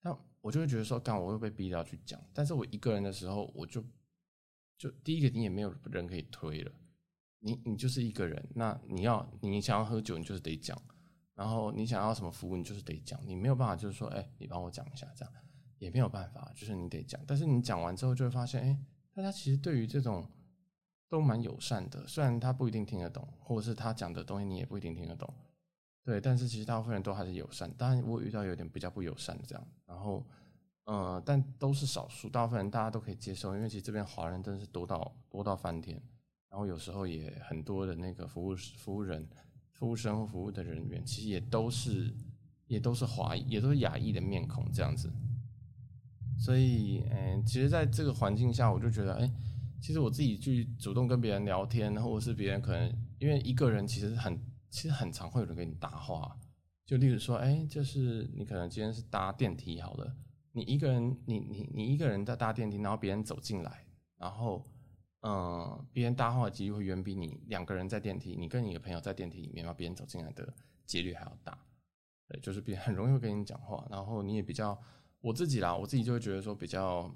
[0.00, 3.84] 那我就会觉得说，干我会被逼着要去讲，但是我一个人的时候，我就
[4.78, 6.72] 就第一个你也没有人可以推了，
[7.40, 10.80] 你你就是一个人，那你要你想要喝酒，你就是得讲，
[11.34, 15.34] 然后你想要什么服务，你就是得讲，你没有办法就是说，哎，你帮我讲一下这样。
[15.78, 18.78] 也没有办法，就是你得讲，但是你讲完之后就会发现，哎，
[19.20, 20.26] 大家其实对于这种
[21.06, 25.30] 都蛮友善的，虽然他不一定听得懂，或者是他讲的东西你也不一定听得懂，
[26.02, 27.70] 对，但是其实大部分人都还是友善。
[27.76, 30.24] 当然，我遇到有点比较不友善的这样，然后，
[30.84, 36.02] 呃，但都是少数，大部分人大家都可以接受，因为其实这边华人真的是多到多到翻天，
[36.48, 39.28] 然后有时候也很多的那个服务服务人、
[39.72, 42.10] 服务生或服务的人员，其实也都是
[42.68, 45.12] 也都是华裔，也都是亚裔的面孔这样子。
[46.40, 49.30] 所以，嗯，其实，在这个环境下，我就觉得，哎，
[49.78, 56.34] 其实我自己去主动跟别人聊天，或者是别人可能因为一个人，其实很，其实很常会有人跟你搭话。
[56.86, 60.16] 就例如说，哎，就是你可能今天是搭电梯好了，
[60.52, 63.84] 你一个人，你你你一个人在搭电梯，然后别人走进来，
[64.16, 64.64] 然后，
[65.20, 70.50] 嗯，别人搭话的几率会远比你两个人在电梯，你跟你的朋友在电梯里面，然后别人走进来的
[70.86, 71.58] 几率还要大。
[72.26, 74.80] 对，就是别人很容易会跟你讲话，然后你也比较。
[75.20, 77.14] 我自己啦，我自己就会觉得说比较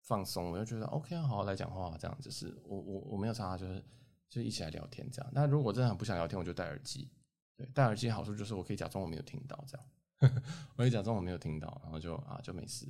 [0.00, 3.84] 放松，我就觉得 OK，好好来讲话，这样就是我我我没有差，就是
[4.28, 5.30] 就一起来聊天这样。
[5.32, 7.10] 那如果真的很不想聊天，我就戴耳机。
[7.56, 9.86] 对，戴耳机好处就是我可以假装我没有听到，这样，
[10.74, 12.86] 我可以假装我没有听到，然后就啊就没事。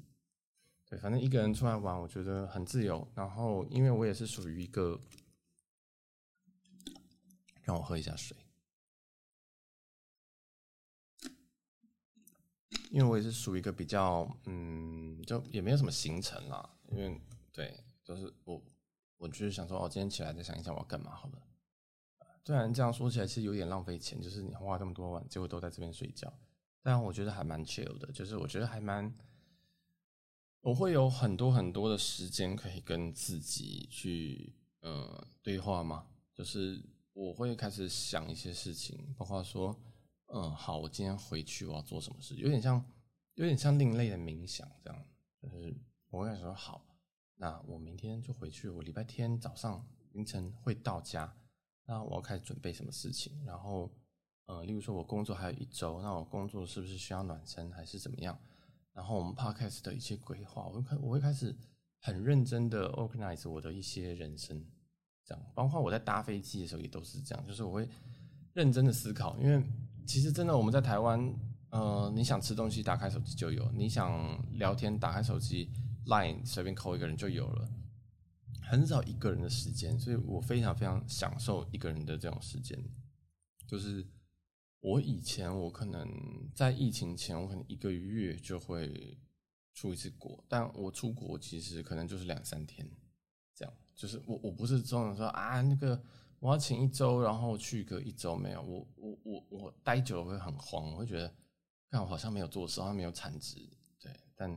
[0.87, 3.07] 对，反正一个人出来玩，我觉得很自由。
[3.15, 4.99] 然后因为我也是属于一个，
[7.63, 8.37] 让我喝一下水。
[12.91, 16.71] 因为我也是属于一个比较，嗯，就也没有什么行程啦。
[16.91, 17.21] 因为
[17.53, 18.63] 对，就是我，
[19.17, 21.43] 我就是想说，哦，今天起来再想一想我要干嘛好了。
[22.45, 26.33] 虽然这样说起来其实有点浪费钱，就是你花这么多晚，结果都在这边睡觉。
[26.83, 29.13] 但我觉得还蛮 chill 的，就是我觉得还蛮，
[30.61, 36.07] 我会有很多很多的时间可以跟自己去，呃，对话嘛。
[36.35, 36.83] 就是
[37.13, 39.75] 我会开始想一些事情，包括说。
[40.27, 42.35] 嗯，好，我今天回去我要做什么事？
[42.37, 42.85] 有点像，
[43.35, 45.05] 有点像另类的冥想这样。
[45.41, 45.77] 就是
[46.11, 46.85] 我会说好，
[47.37, 48.69] 那我明天就回去。
[48.69, 51.37] 我礼拜天早上凌晨会到家，
[51.85, 53.45] 那我要开始准备什么事情？
[53.45, 53.93] 然后，
[54.47, 58.37] 呃，例如说我工作还有一周，那我工作是不是需要暖身还是怎么样？
[58.93, 61.55] 然后我们 podcast 的一些规划，我会开，我会开始
[62.01, 64.67] 很认真的 organize 我的一些人生，
[65.25, 65.45] 这样。
[65.55, 67.89] 包括我在搭飞机的时候也都是这样，就是我会
[68.55, 69.63] 认真的思考，因为。
[70.07, 71.35] 其实真的，我们在台湾，
[71.71, 75.71] 呃，你想吃东西，打开手机就有；你想聊天，打开手机
[76.07, 77.69] ，Line 随便扣一个人就有了。
[78.63, 82.79] 很少一个人的时间，所以我非常非常享受一个人的这种时间。
[83.67, 84.07] 就是
[84.81, 86.09] 我以前，我可能
[86.55, 89.19] 在疫情前，我可能一个月就会
[89.73, 92.89] 出一次国，但我出国其实可能就是两三天，
[93.55, 93.75] 这样。
[93.95, 96.03] 就是我我不是这种说啊那个。
[96.45, 101.35] 我要请一周，然后去个一周没有，我我我我待久了会很慌，我会觉得，
[101.91, 103.67] 看我好像没有做事，好像没有产值，
[103.99, 104.53] 对，但，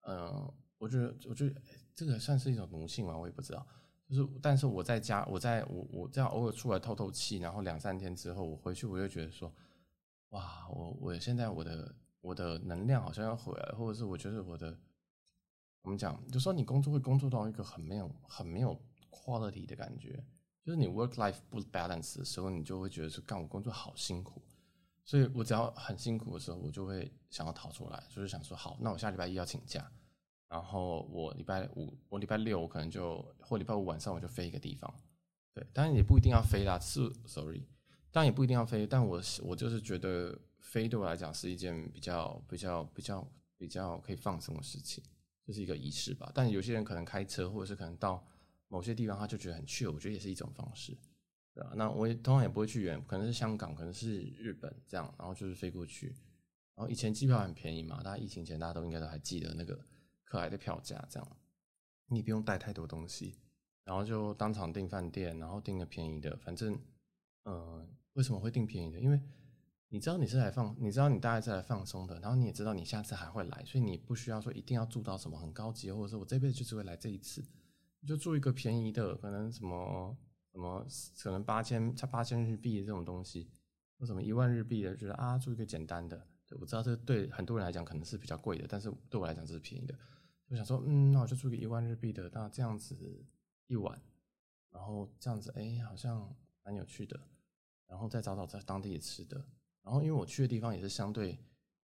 [0.00, 1.54] 嗯、我觉得我觉得
[1.94, 3.64] 这个算是一种奴性嘛，我也不知道，
[4.08, 9.54] 就是，但是我在家，我在我我这样偶尔出来透透气，然后两三天之后我回去，我就觉得说，
[10.30, 14.76] 哇，我我现在我的我的能量好像要回来，或者是我觉得我的，
[15.82, 18.76] 我们讲，就说你工作会工作到一个很没有很没有
[19.12, 20.20] quality 的感觉。
[20.62, 24.42] 就是你 work life 不 balance 的时候，你就会觉得说，干我工作好辛苦，
[25.04, 29.90] 所以我只要很辛苦的时候，我就会想要逃出来，就是想说，好，那我下礼拜一要请假，
[30.48, 34.94] 然后我礼拜五、我礼拜六我可能就或礼拜五晚上我就飞一个地方，
[35.54, 37.66] 对，当然也不一定要飞啦，是 sorry，
[38.12, 45.02] 当然也不一定要飞，但我我就是觉得飞对我来讲是一件比较比较比较比较可以放松的事情，
[45.46, 46.30] 就是一个仪式吧。
[46.34, 48.22] 但有些人可能开车，或者是可能到。
[48.70, 50.96] 某些地方他就觉得很去我觉得也是一种方式，
[51.52, 51.72] 对吧？
[51.74, 56.14] 那我也通常也不会去远，可能是香港，可能是日本这样，然后就是飞过去。
[56.76, 59.78] 然后以前机票很便宜嘛，大家疫情前大家都应该都还记得那个
[60.24, 61.36] 可爱的票价，这样
[62.06, 63.36] 你不用带太多东西，
[63.84, 66.36] 然后就当场订饭店，然后订个便宜的。
[66.38, 66.72] 反正，
[67.42, 69.00] 嗯、呃，为什么会订便宜的？
[69.00, 69.20] 因为
[69.88, 77.44] 你知道你是来放，你知道你大概是来放松的，然后你也知道你下次还会来，所以你不需要说一定要住到什么很高级，或者说我这辈子就只会来这一次。
[78.06, 80.16] 就住一个便宜的，可能什么
[80.52, 80.86] 什么，
[81.22, 83.50] 可能八千差八千日币的这种东西，
[83.98, 86.26] 或什么一万日币的，觉得啊，住一个简单的。
[86.46, 89.94] 对，我知道这对很多人来讲可能是比较贵的，但是对我来讲这是便宜的。
[90.48, 92.96] 就想说，嗯，那我就住个一万日币的，那这样子
[93.68, 94.02] 一晚，
[94.70, 96.34] 然后这样子，哎，好像
[96.64, 97.20] 蛮有趣的，
[97.86, 99.36] 然后再找找在当地吃的，
[99.84, 101.34] 然后因为我去的地方也是相对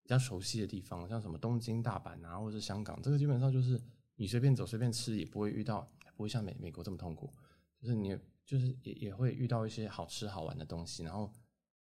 [0.02, 3.80] 比较熟悉的地方，像什么东京、大阪啊，或者是香港，这个基本上就是
[4.16, 7.32] 你随便走、随便吃，也不会遇到，不会像美美国这么痛苦，
[7.80, 11.32] 就是你就是也也会遇到一些好吃好玩的东西，然后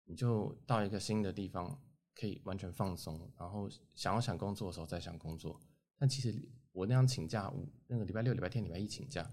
[0.04, 1.80] 你就到一个新的地方。
[2.20, 5.56] 可以完全放松，然后想要想工作的时候再想工作。
[5.96, 6.36] 但其实
[6.72, 7.48] 我那样请假，
[7.86, 9.24] 那个礼拜六、礼拜天、礼拜一请假，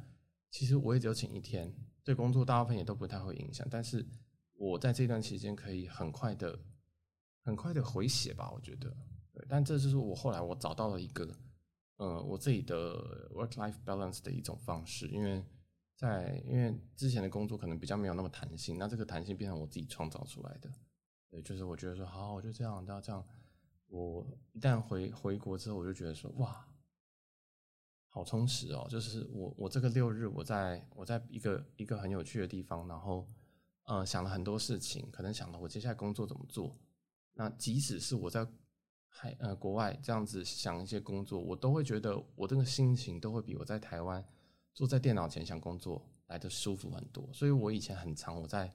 [0.51, 3.67] 其实我也只有请一天，对工作大部分也都不太会影响。
[3.71, 4.05] 但是
[4.53, 6.59] 我在这段期间可以很快的、
[7.41, 8.95] 很快的回血吧，我觉得。
[9.33, 11.27] 对，但这就是我后来我找到了一个，
[11.97, 15.07] 呃，我自己的 work-life balance 的一种方式。
[15.07, 15.43] 因为
[15.95, 20.69] 在因为之前的工作可能比较没有那么弹性，那这个弹性变成我自己创造出来的。
[21.29, 23.25] 对，就是我觉得说，好，我就这样，那这样，
[23.87, 26.67] 我一旦回回国之后，我就觉得说，哇，
[28.07, 28.87] 好充实哦！
[28.89, 33.27] 就是我我这个六日，我在我在一个一个很有趣的地方，然后，
[33.83, 36.75] 呃，想了很多事情，可能想了我接下来工作怎么做。
[37.33, 38.47] 那即使是我在
[39.17, 44.23] 海呃国外这样子想一些工作，我都会觉得我这个心情都会比我在台湾
[44.73, 47.29] 坐在电脑前想工作来得舒服很多。
[47.33, 48.73] 所以我以前很常我在。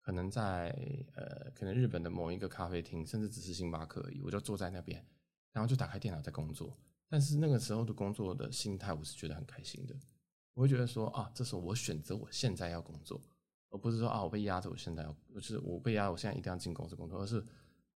[0.00, 0.70] 可能在
[1.16, 5.04] 呃，可能日本的某一个咖啡厅，甚至只是星巴克而已，我就坐在那边，
[5.52, 6.74] 然后就打开电脑在工作。
[7.10, 9.94] 但是那个时候的工作的心态，我是觉得很开心的。
[10.54, 13.20] 我会觉得说啊，这时候我选择我现在要工作，
[13.68, 17.44] 而不是说啊，我被压着，我现在要，就是我被压，我现在一定要进公司工作，而是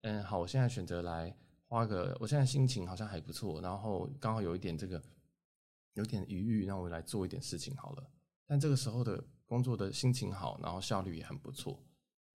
[0.01, 1.34] 嗯，好，我现在选择来
[1.71, 5.01] 花个，我现在心情好像还不错，然后刚好有一点这个
[5.93, 8.12] 有点余裕，那我来做一点事情好了。
[8.45, 11.81] 但这个时候的工作的心情好，然后效率也很不错。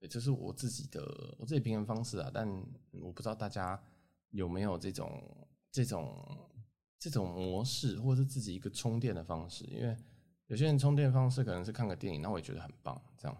[0.00, 2.48] 对，这是我自己的我自己平衡方式啊，但
[2.92, 3.78] 我不知道大家
[4.30, 6.50] 有没有这种这种
[6.98, 9.66] 这种模式，或者是自己一个充电的方式。
[9.66, 9.94] 因为
[10.46, 13.36] 有些人充电方式可能是看个电影，那我也觉得很棒，这样。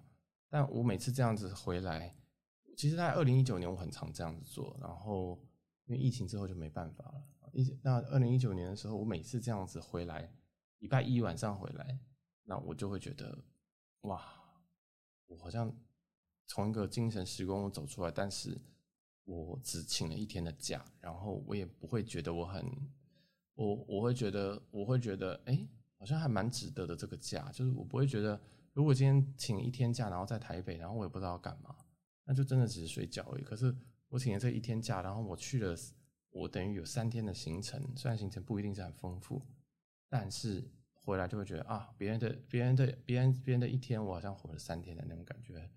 [0.50, 2.14] 但我每次这样子回来，
[2.76, 5.42] 其实在二零一九年我很常这样子做，然后
[5.87, 7.25] 因为疫情之后就没办法了。
[7.53, 10.31] 一那二零一九年的时候，我每次这样子回来，
[10.79, 11.99] 礼拜一晚上回来，
[12.44, 13.37] 那我就会觉得
[14.03, 14.22] 哇，
[15.27, 15.75] 我好像。
[16.49, 18.57] 从一个精神时光走出来，但是
[19.25, 22.64] 我只请了一天的假，然后我也不会觉得我很，
[23.57, 25.66] 我我会觉得我会觉得，哎、
[25.99, 28.40] 好像还蛮值得的这个假，就是我不会觉得，
[28.72, 31.75] 如果今天请一天假，然后在台北，然后我也不知道干嘛，
[32.25, 33.42] 那就真的只是睡觉而已。
[33.42, 33.77] 可是
[34.16, 35.76] 我请了这一天假，然后我去了，
[36.31, 39.42] 我等于有三天的行程，虽然行程不一定是很丰富，
[40.09, 45.70] 但是回来就会觉得啊，别人的别人的别人别人的一天，我好像活了三天的那种感觉。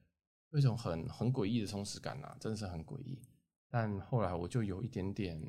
[0.51, 3.21] 有一种很很诡异的充实感、啊，真的是很诡异。
[3.67, 5.43] 但后来我就有一点点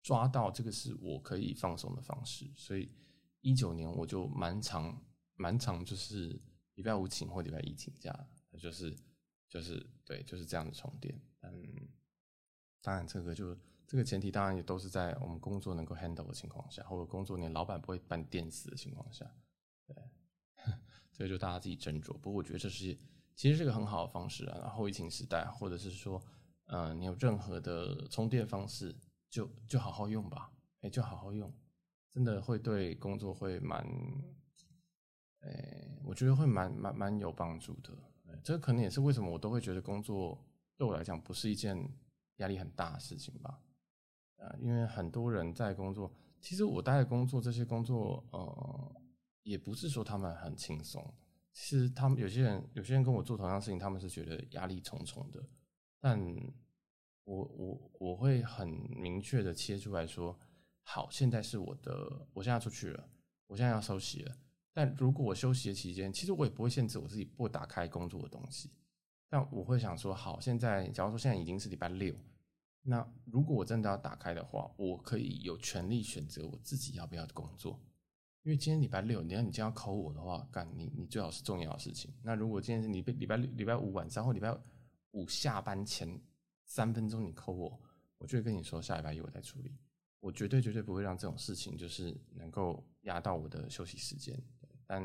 [0.00, 2.90] 抓到这个是我可以放松的方式，所以
[3.42, 4.98] 一九年我就蛮长
[5.34, 6.40] 蛮长，就是
[6.76, 8.10] 礼拜五请或礼拜一请假，
[8.58, 8.96] 就是
[9.46, 11.20] 就是对就是这样的充电。
[11.42, 11.52] 嗯，
[12.84, 19.28] 当然这个就这个前提当然也都是在我们工作能够 handle 的情况下，或者工作你老板不会办电死的情况下，
[19.86, 19.96] 对，
[21.10, 22.12] 这个就大家自己斟酌。
[22.18, 22.96] 不过我觉得这是。
[23.36, 26.22] 其实是个很好的方式啊，然后疫情时代，或者是说，
[26.66, 28.94] 嗯、你有任何的充电方式，
[29.28, 31.52] 就就好好用吧，哎，就好好用，
[32.12, 33.84] 真的会对工作会蛮，
[35.40, 37.90] 哎，我觉得会蛮蛮蛮有帮助的。
[38.44, 40.40] 这可能也是为什么我都会觉得工作
[40.76, 41.76] 对我来讲不是一件
[42.36, 43.60] 压力很大的事情吧，
[44.38, 49.02] 啊，因为很多人在工作，其实我待的工作这些工作，呃，
[49.42, 51.14] 也不是说他们很轻松。
[51.52, 55.40] 其实他们有些人，有些人跟我做同样事情，他们是觉得压力重重的。
[56.00, 56.20] 但
[57.22, 60.36] 我我我会很明确的切出来说，
[60.82, 63.08] 好，现在是我的，我现在出去了，
[63.46, 64.36] 我现在要休息了。
[64.72, 68.72] 但如果我休息的期间，其实我也不会限制我自己不打开工作的东西。
[69.34, 72.14] 那我会想说，好，现在假如说现在已经是礼拜六，
[72.82, 77.80] 那如果我真的要打开的话，我可以有权利选择我自己要不要工作。
[78.44, 82.14] 因为今天礼拜六，你要你今天要 call 我的话，干你你最好是重要的事情。
[82.22, 84.56] 那如果今天是你礼礼拜六礼拜五晚上或礼拜
[85.10, 86.08] 五下班前
[86.64, 87.80] 三分钟你扣我，
[88.18, 89.76] 我就会跟你说下礼拜一我再处理。
[90.20, 94.40] 我绝对绝对不会让这种事情就是能够压到我的休息时间。
[94.86, 95.02] 但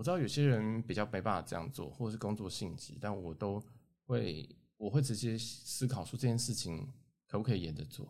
[0.00, 3.62] 我知道有些人比较没办法这样做，或者是工作性质，但我都
[4.06, 4.48] 会
[4.78, 6.88] 我会直接思考说这件事情
[7.26, 8.08] 可不可以沿着做。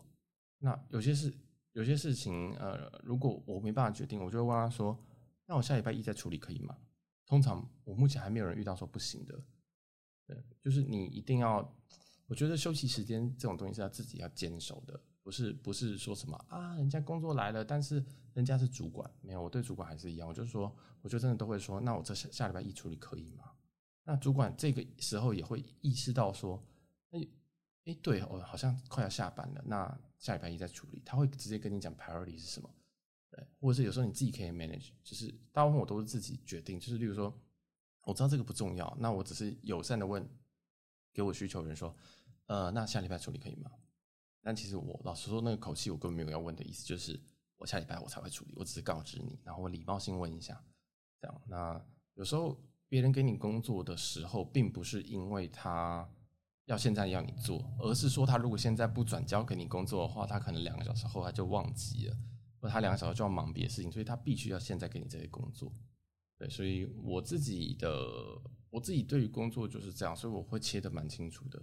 [0.59, 1.33] 那有些事。
[1.73, 4.97] 有些事情，呃，如果我没办法决定，我就会问他说
[5.47, 6.77] ：“那我下礼拜一再处理可以吗？”
[7.25, 9.41] 通常我目前还没有人遇到说不行的。
[10.27, 11.73] 对，就是你一定要，
[12.27, 14.99] 我觉得休息时间这种东西是要自己要坚守的。
[15.23, 18.03] 不是不是说什么啊，人家工作来了，但是
[18.33, 23.51] 人家是主管，没有，我对主管还是一样，我就是说，我就真的都会说，那我这下下礼拜一处理可以吗？
[24.03, 26.63] 那主管这个时候也会意识到说，
[27.11, 27.27] 哎
[27.85, 32.69] 哎，对，我好像快要下班了，那下礼拜一再处理，他会直接跟你讲 priority 是什么，
[33.29, 37.31] 对，或者是有时候你自己可以 manage，就是大部分我都是自己决定，就是例如说，
[38.03, 40.27] 我知道这个不重要，那我只是友善的问
[41.13, 41.95] 给我需求的人说，
[42.47, 43.71] 呃，那下礼拜处理可以吗？
[44.43, 47.19] 但其实我老实说，那个口气我根本没有要问的意思，就是
[47.57, 50.63] 我下礼拜我才会处理，我只是告知你，然后我礼貌性问一下，
[51.21, 51.41] 这样。
[51.47, 51.79] 那
[52.15, 56.09] 有时候别人给你工作的时候，并不是因为他
[56.65, 62.17] 要现在要你做，而是说他如果现在不转交给你工作的话，他可能两个小时后他就忘记了，
[62.59, 65.71] 或他两个小时就要忙别的事情，所以他必须要现在给你这些工作。
[66.37, 71.61] 对，所以我自己的我自己对于工作就是这样，所以我会切得蛮清楚的。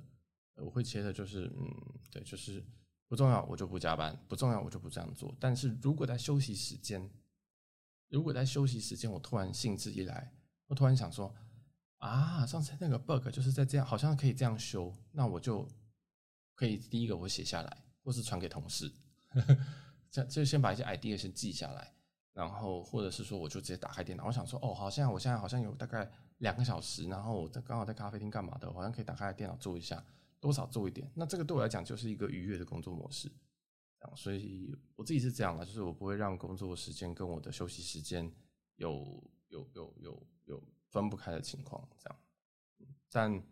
[0.61, 1.67] 我会切的就是，嗯，
[2.11, 2.65] 对，就是
[3.07, 5.35] 不重要，我就不加班；不重要，我就不这样做。
[5.41, 7.11] 但是如果在休息时间，
[8.09, 10.33] 如果在休息时间，我突然兴致一来，
[10.67, 11.35] 我突然想说，
[11.99, 15.69] 啊，上次那个 bug 就是在这样，好像可以这样修，那我就
[16.55, 18.93] 可以第一个我写下来，或是传给同事，
[20.11, 21.93] 这就先把一些 idea 先记下来，
[22.33, 30.03] 然后或者是说我就直接打开电脑，我想说，哦，好像我现在好像有大概两个小时，然后我在刚好在咖啡厅干嘛的，我好像可以打开电脑做一下。
[30.41, 33.29] 多少做一点，那这个对我来讲就是一个愉悦的工作模式，
[34.15, 38.33] 所以我自己是这样的，就是我不会让工作时间跟我的休息时间
[38.77, 42.21] 有有有有有分不开的情况，这样。
[43.11, 43.43] 但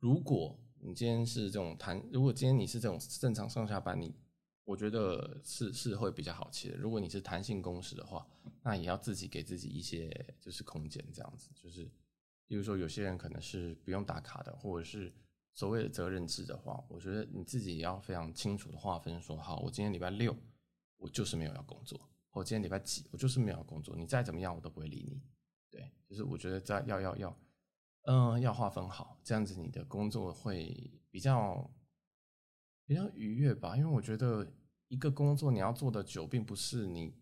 [0.00, 4.12] 如果你今天是这种弹，如果今天你是这种正常上下班，你
[4.64, 6.76] 我觉得是是会比较好切的。
[6.76, 8.26] 如果你是弹性工时的话，
[8.62, 11.88] 那也要自己给自己一些就是空间，这样子，就是
[12.48, 15.14] 比如说有些人可能是不用打卡的，或者是。
[15.58, 20.32] 所谓的责任制的话，我觉得你自己也要非常清楚的划分说，好，我今天礼拜六
[20.98, 21.98] 我就是没有要工作，
[22.30, 25.20] 我今天礼拜几我就是没有要工作，你再怎么样我都不会理你。
[25.68, 27.36] 对，就是我觉得在要要要，
[28.02, 31.68] 嗯、要划分好，这样子你的工作会比较
[32.86, 33.76] 比较愉悦吧。
[33.76, 34.46] 因为我觉得
[34.86, 37.12] 一个工作你要做的久，并不是你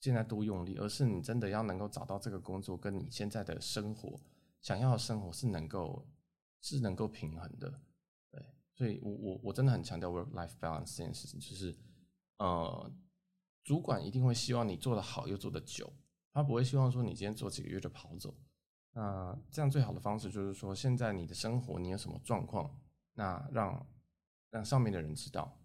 [0.00, 4.20] 现在多用力，而是你真的要能够找到这个工作跟你现在的生活
[4.60, 6.04] 想要的生活是能够。
[6.66, 7.78] 是能够平衡的，
[8.30, 8.42] 对，
[8.72, 11.76] 所以我我我真的很强调 work life balance 这件事情，就是，
[12.38, 12.90] 呃，
[13.62, 15.92] 主管一定会希望你做得好又做得久，
[16.32, 18.34] 他不会希望说你今天做几个月就跑走，
[18.92, 22.74] 那这样最好的方式就是说，现在你的生活你有什么状况，
[23.12, 23.86] 那让
[24.48, 25.60] 让上面的人知道，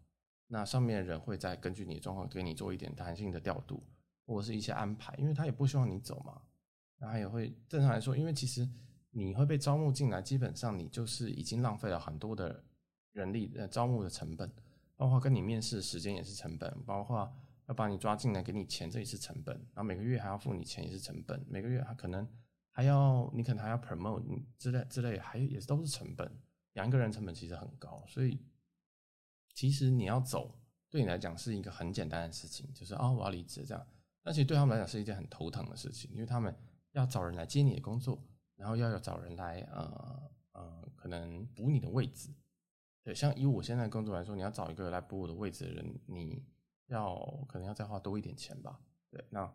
[0.48, 3.88] 那上面的人会再根据你的状况给你做一点弹性的调度
[4.26, 6.42] 或者是一些安排，因为他也不希望你走嘛，
[6.98, 8.70] 那他也会正常来说，因为其实。
[9.12, 12.64] 你会被招募进来，基本上你就是已经浪费了很多的
[13.12, 14.52] 人力呃招募的成本，
[14.96, 17.32] 包括跟你面试时间也是成本，包括
[17.68, 22.28] 要把你抓进来给你钱这也是成本，然后每个月还要付你钱也是成本，每个月还可能
[22.72, 24.24] 还要你可能还要 promote
[24.58, 26.32] 之类之类，还也都是成本，
[26.74, 28.40] 养一个人成本其实很高，所以
[29.54, 33.88] 其实你要走对你来讲是一个很简单的事情，就是啊、我要离职这样，
[34.24, 36.56] 但其实对他们来讲是一件很头疼的事情，因为他们
[36.92, 38.24] 要找人来接你的工作。
[38.60, 42.30] 然后要有找人来，呃呃，可能补你的位置。
[43.02, 46.44] 对，像以我现在工作来说，你要找一个来补我的位置的人，你
[46.88, 47.16] 要
[47.48, 48.78] 可能要再花多一点钱吧。
[49.10, 49.50] 对，那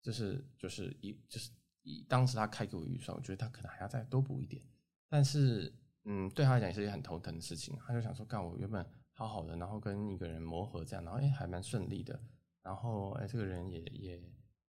[0.00, 1.50] 这是就是以就是
[1.82, 4.62] 以当时他开给我预算，我觉得他可能还要再多补一点。
[5.08, 5.74] 但是，
[6.04, 7.76] 嗯，对他来讲也是一件很头疼的事情。
[7.84, 12.20] 他就想说，干我原本好好的，然后跟一个人磨合这样，然后哎还蛮顺利的，
[12.62, 14.22] 然后哎这个人也也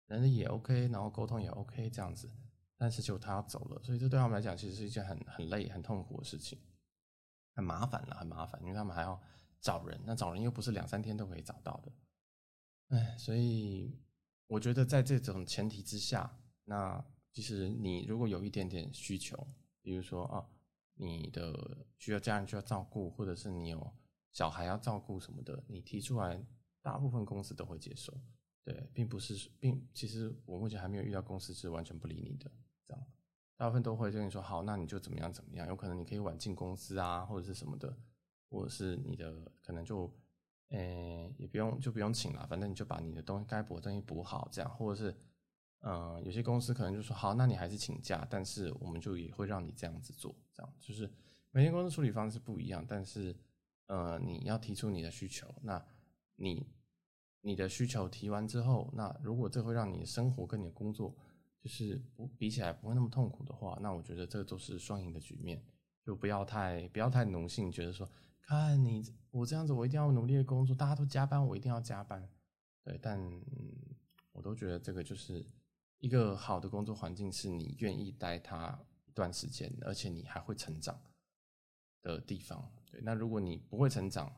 [0.07, 2.27] 人也 OK，然后沟通也 OK 这样子。
[2.77, 6.59] 但是就他要走了，所以这对他们来讲其实是一件很很累、很痛苦的事情，
[7.55, 9.19] 很麻烦了，很麻烦，因为他们还要
[9.59, 11.91] 找人，那找人又不是两三天都可以找到的，
[12.95, 13.99] 哎，所以
[14.45, 17.03] 我觉得在这种前提之下，那
[17.33, 19.47] 其实你如果有一点点需求，
[19.81, 20.47] 比如说啊，
[20.93, 23.93] 你的需要家人需要照顾，或者是你有
[24.33, 26.45] 小孩要照顾什么的，你提出来，
[26.83, 28.13] 大部分公司都会接受，
[28.63, 32.51] 对，并不是，并其实我目前还没有遇到公司是完全不理你的。
[32.87, 33.05] 这样，
[33.57, 37.95] 大部分都会跟你说好，那你就怎么样怎么样，有可能你可以晚进公司啊，或者是什么的，
[38.49, 40.11] 或者是你的可能就，
[40.69, 45.15] 诶、也不用就不用请了，反正你就把你的东西该补的东西补好，这样，或者是，
[45.79, 51.11] 嗯、有些公司可能就说好，那你还是请假，但是我们就也会让你这样子做，这样，就是
[51.51, 53.35] 每间公司处理方式不一样，但是，
[53.87, 55.83] 呃，你要提出你的需求，那
[56.35, 56.67] 你
[57.41, 61.15] 你的需求提完之后，那如果这会让你生活跟你的工作。
[61.61, 65.63] 就是不比起来不会那么痛苦的话，那我觉得这都是双赢的局面，
[66.03, 68.07] 就不要太不要太奴性，觉得说
[68.41, 72.29] 看你我这样子，我一定要努力的工作，大家都加班，我一定要加班。
[72.83, 73.19] 对，但
[74.31, 75.45] 我都觉得这个就是
[75.99, 80.97] 一个好的工作环境，是你愿意待它一段时间，而且你还会成长
[82.01, 82.71] 的地方。
[82.89, 84.33] 对，那如果你不会成长，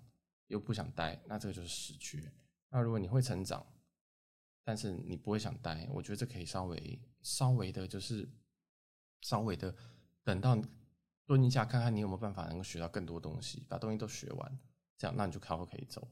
[0.48, 2.28] 又不想待，那这个就是死局。
[2.70, 3.64] 那如果你会成长，
[4.70, 8.30] 但是你不会想待，我觉得这可以稍微稍微的，就是
[9.22, 9.76] 稍微的
[10.24, 10.56] 等到
[11.26, 14.60] 蹲一下，看看你有没有办法能够学到更多东西，把东西都学完，
[14.96, 16.08] 这样那你就靠后可以走。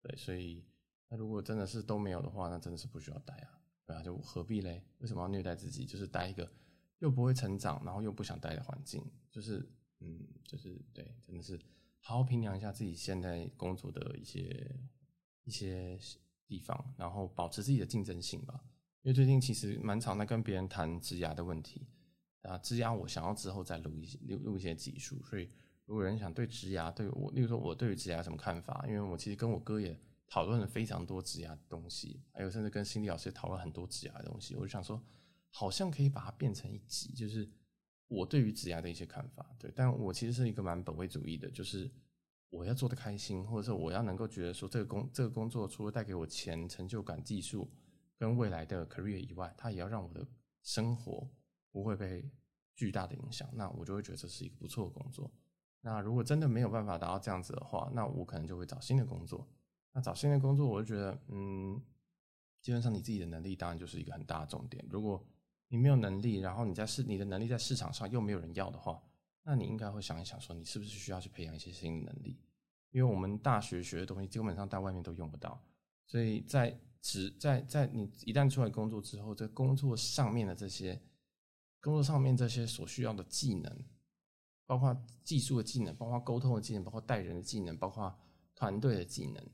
[0.00, 0.66] 对，所以。
[1.08, 4.82] 那如果真的是都没有的话，那真的是不需要待啊，对啊，就何必嘞？
[4.98, 5.84] 为什么要虐待自己？
[5.84, 6.50] 就是待一个
[6.98, 11.56] 又不会成长，然后又不想待的环境，就是嗯，就是对，真的是
[12.00, 14.74] 好好评量一下自己现在工作的一些
[15.44, 15.98] 一些
[16.52, 18.60] 地方，然后保持自己的竞争性吧。
[19.02, 21.86] 因为最近其实蛮常在跟别人谈职牙的问题
[22.42, 25.48] 啊，植牙我想要之后再录一些录录一些集数，所以
[25.86, 28.84] 如果人想对职牙对我，例如说我对于职牙什么看法？
[28.86, 29.98] 因为我其实跟我哥也。
[30.28, 34.98] 讨论了非常多职牙的东西，还有甚至跟心理老师讨论很多职牙的东西，我就想说，
[35.50, 37.46] 好像可以把它变成一集，就是
[38.08, 39.54] 我对于职牙的一些看法。
[39.58, 41.90] 对，但我其实是一个蛮本位主义的，就是
[42.52, 47.66] 我要做得开心，或者说我要能够觉得说这个工这个工作除了带给我钱、成就感、技术
[48.18, 50.26] 跟未来的 career 以外，它也要让我的
[50.62, 51.26] 生活
[51.70, 52.30] 不会被
[52.76, 55.32] 巨大的影响，那我就会觉得这是一个不错的工作。
[55.80, 59.48] 那如果真的没有办法达到这样子的话，那我可能就会找新的工作。
[59.92, 61.82] 那找新的工作，我就觉得，嗯，
[62.60, 64.84] 基本上你自己的能力当然就是一个很大的重点。
[64.90, 65.26] 如果
[65.68, 69.02] 你没有能力，然后你在市你的能力在市场上又没有人要的话，
[69.44, 72.38] 那你应该会想一想，说你是不是需要去培养一些新的能力？
[72.90, 75.62] 因为我们大学学的东西基本上在外面都用不到，
[76.06, 81.00] 所以在只在在你一旦出来工作之后，在工作上面的这些
[81.80, 83.84] 工作上面这些所需要的技能，
[84.66, 88.16] 包括技术的技能，包括沟通的技能，包括带人的技能，包括
[88.54, 89.44] 团队的技能。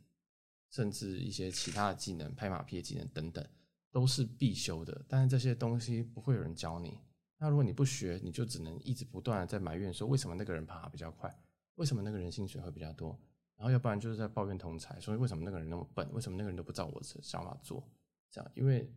[0.70, 3.48] 甚至一些其他的技能，拍马屁的技能等等，
[3.90, 5.02] 都是必修的。
[5.08, 6.98] 但是这些东西不会有人教你。
[7.38, 11.32] 那如果你不学，你就只能一直不断的在埋怨说，为什么那个人爬比较快，
[11.76, 13.18] 为什么那个人薪水会比较多，
[13.56, 17.82] 然后要不然就是在抱怨同侪，说为什么那个人那么笨，为什么那个人都不照我的想法做？
[18.30, 18.92] 这样，因为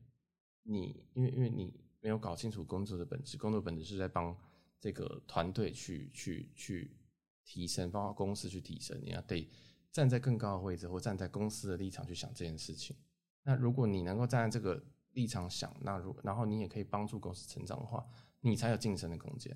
[0.63, 4.35] 你因为因为你没有搞清楚工作的本质，工作本质是在帮
[4.79, 6.97] 这个团队去去去
[7.43, 9.49] 提升，包括公司去提升，你要得。
[9.91, 12.95] 站在更高的位置，或站在公司的立场去想这件事情。
[13.43, 14.81] 那如果你能够站在这个
[15.11, 18.07] 立场想，那如然后你也可以帮助公司成长的话，
[18.41, 19.55] 你才有晋升的空间，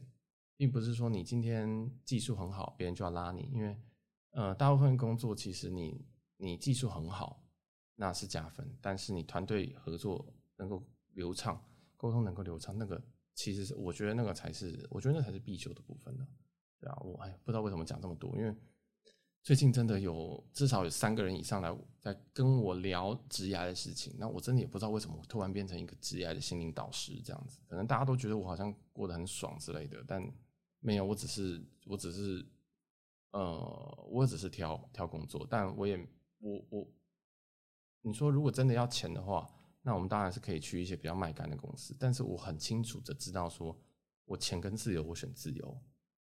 [0.55, 3.49] 并不是说你今天技术很好，别人就要拉你。
[3.53, 3.77] 因为
[4.31, 6.05] 呃，大部分工作其实你
[6.37, 7.43] 你技术很好，
[7.95, 10.81] 那是加分，但是你团队合作能够
[11.13, 11.61] 流畅，
[11.97, 16.25] 沟通能够流畅，那个其实是我觉得那个才是，我觉得那才是必修的部分的。
[16.79, 18.55] 对啊，我哎不知道为什么讲这么多，因为。
[19.45, 21.71] 最近真的有至少有三个人以上来
[22.01, 30.19] 在跟我聊职涯的事情，那我真的也不知道为什么突然变成一个职涯的心灵导师这样子，可能大家都觉得我好像过得很爽之类的，但
[30.79, 32.43] 没有，我只是我只是
[33.33, 35.95] 呃，我只是挑挑工作，但我也
[36.39, 36.87] 我我，
[38.01, 39.47] 你说如果真的要钱的话，
[39.83, 43.79] 那我们当然是可以去一些比较卖干的公司，但是我很清楚的知道说，
[44.25, 45.79] 我钱跟自由，我选自由，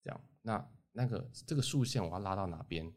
[0.02, 0.20] 这样。
[0.42, 0.70] 那。
[0.99, 2.92] 那个这个竖线我要拉到哪边？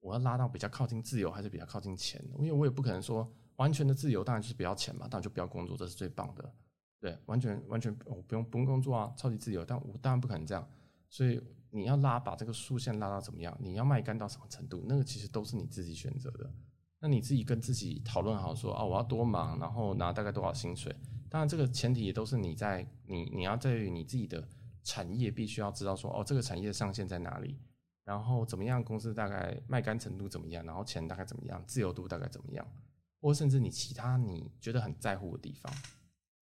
[0.00, 2.20] 我要拉到比较靠近自由，还是比较靠近钱？
[2.40, 6.52] 因为我也不可能说完全的自由，当然就是不要钱嘛，当然就不要工作，这是最棒的。
[7.00, 9.64] 对，完全完全我不用不用工作啊，超级自由。
[9.64, 10.68] 但我当然不可能这样，
[11.08, 11.40] 所以
[11.70, 13.56] 你要拉把这个竖线拉到怎么样？
[13.60, 14.84] 你要卖干到什么程度？
[14.88, 16.52] 那个其实都是你自己选择的。
[16.98, 20.94] 那你自己跟自己讨论好说啊，我要多忙，然后拿大概多少薪水？
[21.30, 24.46] 当然这个前提也都是你在你你要在于你自己的。
[24.84, 27.58] 产业必须要知道说，哦，这个产业的上限在哪里，
[28.04, 32.70] 然后怎么样，公司大概卖干程度怎么样，然后钱大概怎么样，自由度大概怎么样，
[33.18, 35.72] 或甚至你其他你觉得很在乎的地方，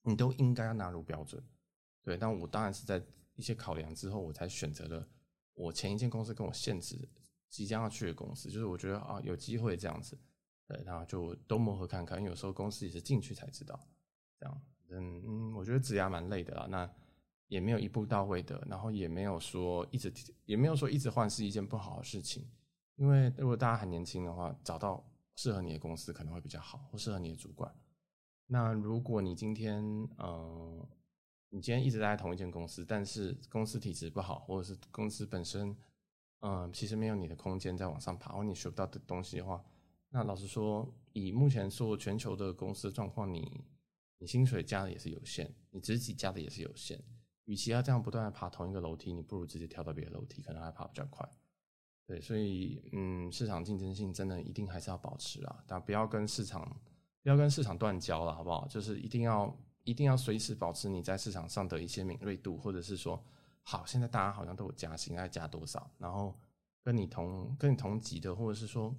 [0.02, 1.40] 你都应该要纳入标准。
[2.02, 3.00] 对，但我当然是在
[3.36, 5.08] 一些考量之后，我才选择了
[5.54, 7.08] 我前一间公司跟我现职
[7.48, 10.18] 即将要去的公司，就是我觉得啊有机会这样子，
[10.66, 13.78] 对，然后就都磨合看看，因为有时候公司也是进去才知道，
[14.40, 16.92] 这样，嗯嗯，我觉得职涯蛮累的啦，那。
[17.52, 20.10] 也没有一步到位的，然后也没有说一直，
[20.46, 22.48] 也没有说一直换是一件不好的事情。
[22.96, 27.70] 因为如果大家还年轻的话，找到适合你的公司可能会比较好，或适合你的主管。
[28.46, 29.84] 那如果你今天，
[30.16, 30.88] 呃，
[31.50, 35.76] 你今天一直在同一间公司，但是公司体质不好，或者是公司本身，
[36.40, 39.62] 嗯、其实没有你的空间再往上爬，或你学不到的东西的话，
[40.08, 43.62] 那老实说，以目前说全球的公司状况，你
[44.16, 46.98] 你薪水加的也是有限，你职级加的也是有限。
[47.44, 51.28] 与其要这样不断的爬同一个楼梯，你不如直接跳到别的楼梯，可能还爬比较快。
[52.06, 56.64] 对，所以嗯，市场竞争性真的一定还是要保持啊，但不要跟市场
[57.22, 58.66] 不要跟市场断交了，好不好？
[58.66, 63.24] 就是一定要一定要随时保持你在市场上的一些敏锐度，或者是说，
[63.62, 65.90] 好，现在大家好像都有加薪，该加多少？
[65.98, 66.38] 然后
[66.82, 68.94] 跟你同跟你同级的，或者是说，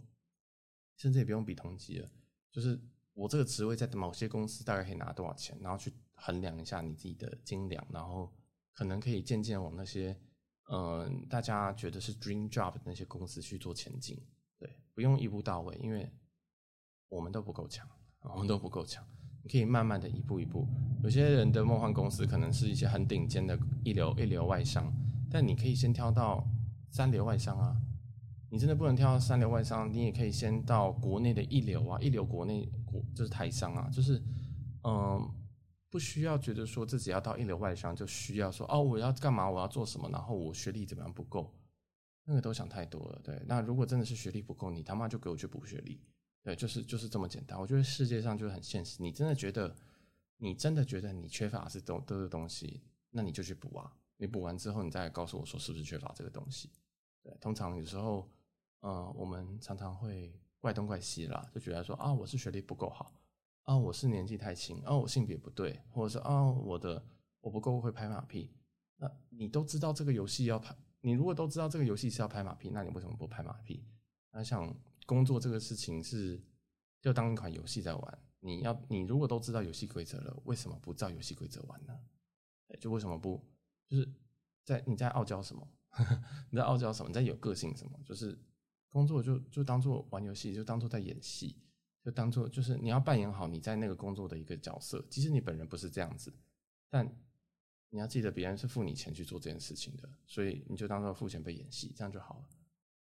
[0.97, 2.09] 甚至也不用比同级了，
[2.51, 2.79] 就是
[3.13, 8.31] 我这个职位在某些公司大概可以拿多少钱，然后去衡量一下你自己的斤两，然后
[8.73, 10.19] 可能可以渐渐往那些。
[10.71, 14.17] 嗯，大家觉得是 dream job 的那些公司去做前进，
[14.57, 16.09] 对，不用一步到位，因为
[17.09, 17.85] 我们都不够强，
[18.21, 19.05] 我们都不够强。
[19.43, 20.65] 你可以慢慢的一步一步。
[21.03, 24.91] 有些人的梦幻公司可能是一些很顶尖的一流一流外商，
[25.29, 26.47] 但你可以先挑到
[26.89, 27.75] 三流外商啊。
[28.53, 34.21] 你真的不能跳到三流外商，你也可以先到国内的一流啊，一流国内国就是台商啊，就是
[34.83, 35.29] 嗯。
[35.93, 41.53] 不需要觉得说自己要到一流外商就需要说哦，我要干嘛，我要做什么，然后我学历怎么样不够，
[42.23, 43.21] 那个都想太多了。
[43.23, 46.01] 对，那如果真的是学历不够，你他妈就给我去补学历。
[46.41, 47.59] 对，就是就是这么简单。
[47.59, 49.75] 我觉得世界上就是很现实，你真的觉得
[50.37, 52.81] 你真的觉得你缺乏是都都是东西，
[53.11, 53.95] 那你就去补啊。
[54.17, 56.71] 你补完之后，你再告诉我说是不是缺乏这个东西。
[57.21, 58.27] 对，通常有时候，
[58.83, 63.13] 呃，我们常常会怪东怪西啦，就觉得说啊，我是学历不够好。
[63.61, 67.01] 啊，我是年纪太轻，啊，我性别不对，或者是啊，我的
[67.39, 68.53] 我不够会拍马屁。
[68.97, 73.85] 那你都知道这个游戏要拍，你如果都知道这个游戏是要拍马屁，那你为什么不拍马屁？
[74.31, 74.75] 那像
[75.05, 76.43] 工作这个事情是
[76.99, 81.97] 就当一款游戏在玩，你要你如果都知道游戏规则了，为什么不照游戏规则玩呢？
[82.81, 83.41] 就为什么不
[83.87, 84.13] 就是
[84.65, 85.65] 在你在傲娇什么？
[86.51, 87.07] 你在傲娇什么？
[87.07, 87.97] 你在有个性什么？
[88.03, 88.37] 就是
[88.93, 91.57] 工作就就当做玩游戏，就当做在演戏。
[92.03, 96.33] 就当做就是你要扮演好你在那个工作的一个角色，即使你本人不是这样子，
[96.89, 97.09] 但
[97.89, 102.45] 你要记得别人是付你钱去做这件事情的，所以你就当做付钱被演戏，这样就好了。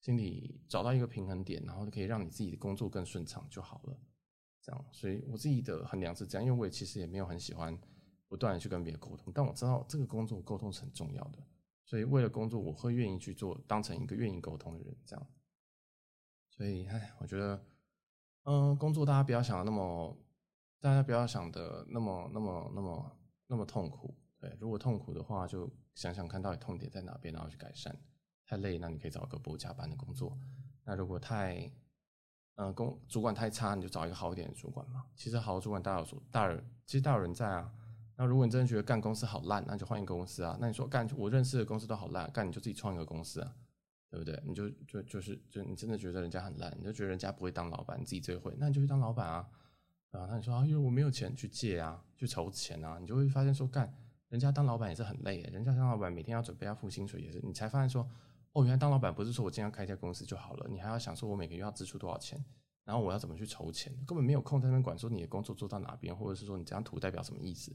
[0.02, 4.00] 心里找到一个平衡点，然后就可以让你自己的工作更顺畅就好了。
[4.62, 7.76] 这样，所以我自己的衡量是这样，因为我也其实也没有很喜欢
[8.28, 11.40] 不断的去跟别人沟通，但我知道这个工作沟通是很重要的，
[11.86, 15.28] 所以为了工作我会愿意去做，当成一个愿意沟通的人，这样。
[16.62, 17.60] 所以，哎，我觉得。
[18.44, 20.16] 嗯，工作大家不要想的那么，
[20.80, 24.16] 大家不要想的那么、那么、那么、那么痛苦。
[24.38, 28.00] 对，如果痛苦的话，就想想看到底痛点在哪边，然后去改善。
[28.46, 30.38] 太累，那你可以找一个不加班的工作。
[30.84, 31.72] 那如果太，
[32.58, 35.08] 嗯，工主管太差，你就找一个好一点的主管嘛。
[35.16, 37.74] 其实好主管大有大有，其实大有人在啊。
[38.18, 40.56] 那如果你真的觉得干公司好烂，那就换一个公司啊。
[40.62, 43.56] 那你说干我认识的公司都好烂，干你就自己创一个公司啊。
[44.12, 44.38] 对不对？
[44.46, 49.48] 你就就就是就你真的觉得人家很烂，你就觉得人家不会当老板，你自己最会，那你就去当老板啊！
[50.12, 53.90] 啊，那你说啊，因为我没有钱去借啊，去筹钱啊，你就会发现说，干
[54.28, 58.06] 人家当老板也是很累，人家当老板每天要准备要付薪水也是，你才发现说，
[58.52, 62.44] 哦，原来当老板不是说我今天要开一家公司就好了，你还要想说我每个月要支出多少钱，
[62.84, 67.74] 然后我要怎么去筹钱，根本没有空在那边管说你的工作做到哪边，或者是说你这张图代表什么意思，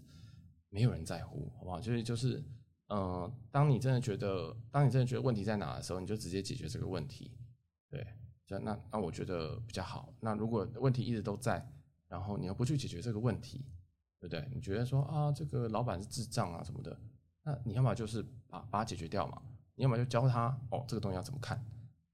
[0.69, 1.81] 没有人在乎，好不好？
[1.81, 2.45] 就是就是。
[2.89, 7.37] 嗯，当你真的觉得，当你真的觉得问题在哪的时候，你就直接解决这个问题。
[7.89, 8.07] 对，
[8.47, 10.15] 就那那我觉得比较好。
[10.21, 11.69] 那如果问题一直都在，
[12.07, 13.65] 然后你又不去解决这个问题，
[14.21, 14.49] 对不对？
[14.55, 16.97] 你觉得说啊，这个老板是智障啊什么的，
[17.43, 19.43] 那你要么就是把把它解决掉嘛，
[19.75, 21.61] 你要么就教他哦，这个东西要怎么看，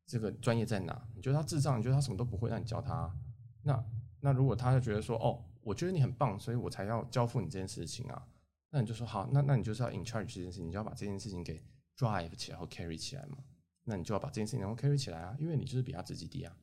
[0.06, 1.06] 这个专业在哪？
[1.14, 3.14] 你觉得他智障，你觉得他什么都不会，那你教他。
[3.62, 3.84] 那
[4.20, 8.26] 那如果他就觉得说哦，我觉得你很棒，所以我才要交付你这件事情啊。
[8.74, 11.62] 那你就说好，那那你就是要 in charge 这件事情，你就要把这件事情给
[11.94, 13.36] drive 起来或 carry 起来嘛。
[13.84, 16.56] 那你就要把这件事情能够 carry 起来啊，因为你就是比他职级低啊，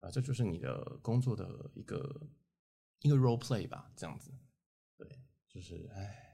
[0.00, 2.28] 啊，这就是你的工作的一个
[3.00, 4.32] 一个 role play 吧，这样子。
[4.96, 5.06] 对，
[5.46, 6.30] 就是唉。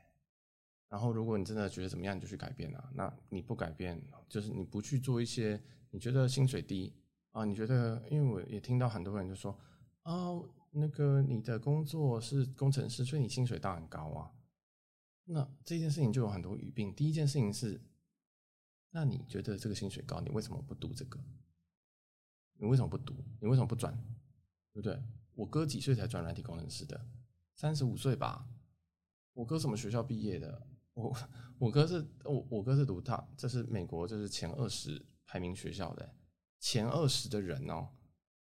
[0.89, 2.91] 然后如果你真的觉得怎么样，你就去改变啊。
[2.95, 5.61] 那你不改变，就是你不去做一些
[5.91, 6.95] 你觉得薪水低
[7.33, 9.59] 啊，你觉得，因为我也听到很多人就说，
[10.05, 14.31] 哦，那个你的工作是工程师，所以你薪水当然高啊。
[15.31, 16.95] 那这件事情就有很多语病。
[16.95, 17.79] 第一件事情是，
[18.91, 21.21] 那你觉得这个薪水高，你为什么不读这个？
[22.55, 23.15] 你为什么不读？
[23.41, 23.93] 你为什么不转？
[24.73, 24.99] 对不对？
[25.35, 27.07] 我哥几岁才转软体工程师的？
[27.55, 28.49] 三十五岁吧。
[29.35, 30.67] 我哥什么学校毕业的？
[30.95, 31.15] 我
[31.59, 36.17] 我哥是我我哥是读他，这是美国，这是前二十排名学校的
[36.59, 37.91] 前二十的人哦。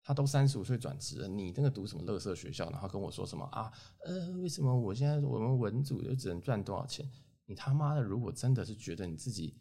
[0.08, 2.70] 他都三十五岁转职了，你那个读什么垃圾学校？
[2.70, 3.74] 然后跟我说什么啊？
[4.06, 7.10] 呃，为什么我现在我们文组就只能赚多少钱？
[7.48, 9.58] 你他妈的，如果真的是觉得你自己，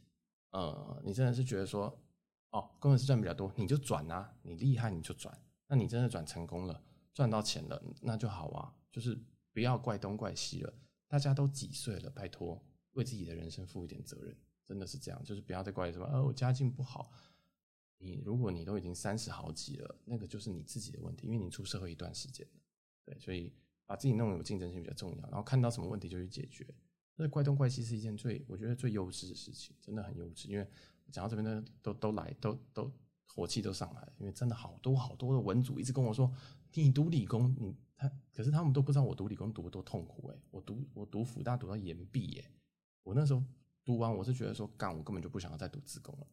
[0.51, 1.99] 呃，你真的是觉得说，
[2.51, 5.35] 哦，工程师赚比较多，你就转啊，你厉害你就转。
[5.67, 6.79] 那你真的转成功了，
[7.15, 8.71] 赚到钱了，那就好啊。
[8.93, 9.19] 就是
[9.51, 10.75] 不要怪东怪西了，
[11.09, 12.11] 大家都几岁了？
[12.11, 14.37] 拜托，为自己的人生负一点责任，
[14.67, 15.25] 真的是这样。
[15.25, 17.11] 就是不要再怪什么，呃，我家境不好。
[18.05, 22.61] 你如果你都已经三十好几了，那个就是你自己的问题，因为你出社会一段时间了，
[23.07, 23.53] 对，所以
[23.87, 26.67] 把自己弄有竞争性比较重要，然后看到什么问题就去解决。
[27.17, 30.49] 那怪东怪西是一件最我觉得最幼稚的事情，真的很幼稚。
[30.49, 30.69] 因为
[31.11, 32.93] 讲到这边呢，都都来，都都
[33.27, 36.33] 火气都上来，因为真的好多好多的文组一直跟我说，
[36.73, 42.51] 你读理工，你他可是他们都不知道我读理工读得多痛苦哎，我读我读辅大读到延毕耶，
[43.05, 43.43] 我那时候
[43.85, 46.27] 读完我是觉得说干，我根本就不想要再读资工了。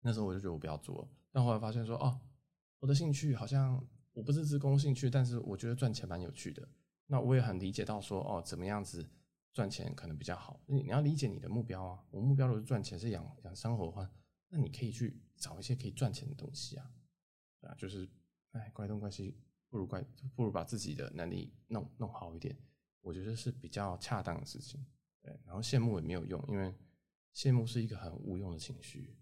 [0.00, 2.20] 那时候我就觉得我不要做，但后来发现说哦，
[2.78, 6.68] 我的兴趣好像我不是资工兴趣，但是我觉得赚钱蛮有趣的。
[7.06, 9.08] 那我也很理解到说哦，怎么样子
[9.52, 10.60] 赚钱可能比较好。
[10.66, 14.10] 你你要理解你的目标啊，我目标如果是赚钱，是养养生活的话，
[14.48, 16.90] 那你可以去找一些可以赚钱的东西啊，
[17.60, 18.08] 对啊，就是
[18.52, 19.38] 哎，怪东怪西，
[19.68, 22.56] 不如怪不如把自己的能力弄弄好一点，
[23.00, 24.84] 我觉得是比较恰当的事情。
[25.22, 26.74] 对，然后羡慕也没有用，因为
[27.34, 29.16] 羡慕是一个很无用的情绪。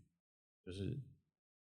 [0.65, 0.99] 就是，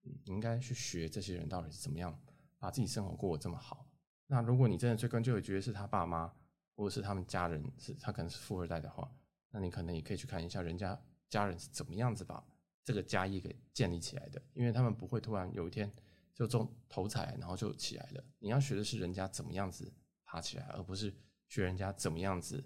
[0.02, 2.16] 你应该去学这些人到底是怎么样
[2.56, 3.90] 把自己生活过得这么好。
[4.28, 6.32] 那如果你真的追根究底觉得是他爸妈
[6.76, 9.12] 或者是他们家人是他可能是富二代的话，
[9.50, 10.96] 那你可能也可以去看一下人家
[11.28, 12.44] 家人是怎么样子把
[12.84, 15.92] 这个家业给建立起来的，因为他们不会突然有一天
[16.32, 18.24] 就中头彩然后就起来了。
[18.38, 19.92] 你要学的是人家怎么样子
[20.24, 21.12] 爬起来，而不是
[21.48, 22.64] 学人家怎么样子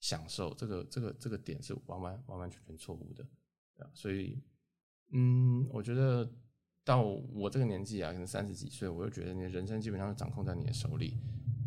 [0.00, 0.52] 享受。
[0.52, 3.26] 这个这个这个点是完完完完全全错误的，
[3.94, 4.42] 所以。
[5.10, 6.28] 嗯，我觉得
[6.84, 11.18] 到我这个年纪啊，可能三十几岁，我就觉得你的人生基本上掌控在你的手里，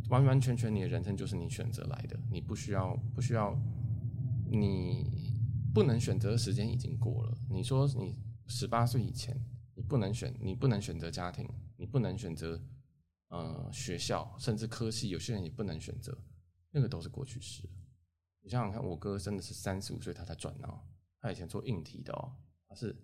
[0.10, 3.58] 完完全全你的人生就是你选择来的，你不需要不需要，
[4.52, 5.10] 你
[5.74, 7.38] 不能选择的时间已经过了。
[7.50, 9.40] 你说你十八岁以前
[9.76, 12.62] 你不能选，你不能选择家庭，你不能选择
[13.30, 16.18] 呃学校，甚至科系，有些人也不能选择，
[16.72, 17.64] 那个都是过去式。
[18.42, 20.82] 你想想看，我哥真的是三十五岁他才转哦，
[21.20, 22.36] 他以前做硬体的哦，
[22.68, 22.96] 他是。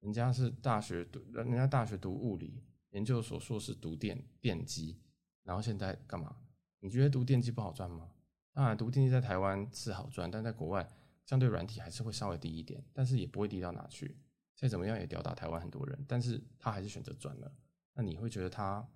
[0.00, 4.98] 人家是大学读，人家大学读物理，研究所硕士读电电机，
[5.42, 6.36] 然后现在干嘛？
[6.80, 8.10] 你觉得读电机不好赚吗？
[8.52, 10.90] 当然，读电机在台湾是好赚，但在国外
[11.24, 14.16] 相对软体还是会稍微低一点，但是也不会低到哪去。
[14.56, 17.52] 再怎么样也吊打台湾很多人，但是他还是选择转了。
[17.94, 18.86] 那你会觉得他，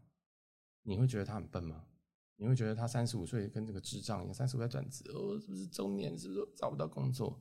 [0.82, 1.86] 你会觉得他很笨吗？
[2.36, 6.18] 你会觉得他三十五岁跟这个智障一样，三十五岁转职哦，是不是中年？
[6.18, 7.40] 是不是找不到工作？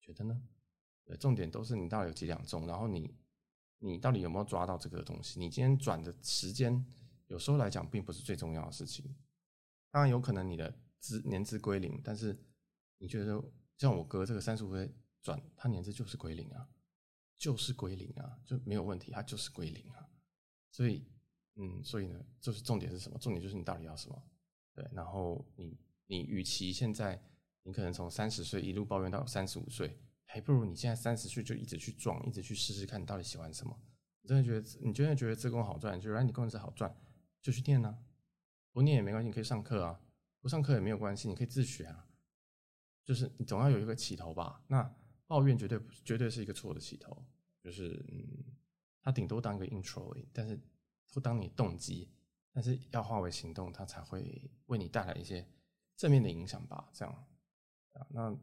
[0.00, 0.42] 觉得呢？
[1.04, 3.12] 对，重点都是你到底有几两重，然后你
[3.78, 5.40] 你到底有没有抓到这个东西？
[5.40, 6.86] 你今天转的时间，
[7.26, 9.14] 有时候来讲并不是最重要的事情。
[9.90, 12.38] 当然有可能你的资年资归零，但是
[12.98, 13.42] 你觉得
[13.76, 16.68] 像我哥这个三十五岁转，他年资就是归零啊，
[17.36, 20.08] 就是归零啊，就没有问题，他就是归零啊。
[20.70, 21.04] 所以，
[21.56, 23.18] 嗯，所以呢，就是重点是什么？
[23.18, 24.22] 重点就是你到底要什么？
[24.72, 25.76] 对，然后你
[26.06, 27.20] 你与其现在
[27.64, 29.98] 你可能从三十岁一路抱怨到三十五岁。
[30.32, 33.78] 还不如你现在三十岁就一直去撞，一直去试试看，你到底喜欢什么？
[34.22, 36.96] 你真的觉得你真的觉得资工好赚，就软体工程师好赚，
[37.42, 37.98] 就去念啊。
[38.72, 40.00] 不念也没关系，你可以上课啊。
[40.40, 42.08] 不上课也没有关系，你可以自学啊。
[43.04, 44.64] 就是你总要有一个起头吧。
[44.68, 44.82] 那
[45.26, 47.14] 抱怨绝对绝对是一个错的起头，
[47.60, 48.56] 就是嗯，
[49.02, 50.58] 它顶多当个 intro，但是
[51.12, 52.10] 不当你动机，
[52.52, 55.46] 但是要化为行动，它才会为你带来一些
[55.94, 56.88] 正面的影响吧。
[56.94, 57.26] 这样
[57.92, 58.38] 啊，那。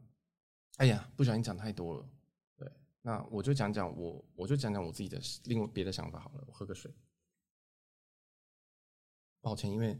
[0.76, 2.08] 哎呀，不小心讲太多了。
[2.56, 2.70] 对，
[3.02, 6.44] 那我就讲讲我，我就讲讲我自己的另外别的想法好了。
[6.46, 6.90] 我喝个水。
[9.42, 9.98] 抱歉，因为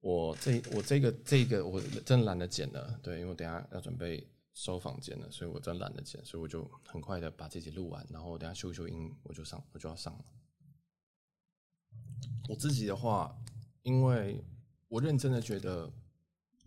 [0.00, 2.98] 我这我这个这个我真懒得剪了。
[3.02, 10.24] 对，因为我等下要准备收房间了，所以我真懒得剪，所以我就很快的把这集录完，然后我等下修一修音，我就上我就要上了。
[12.48, 13.36] 我自己的话，
[13.82, 14.42] 因为
[14.88, 15.92] 我认真的觉得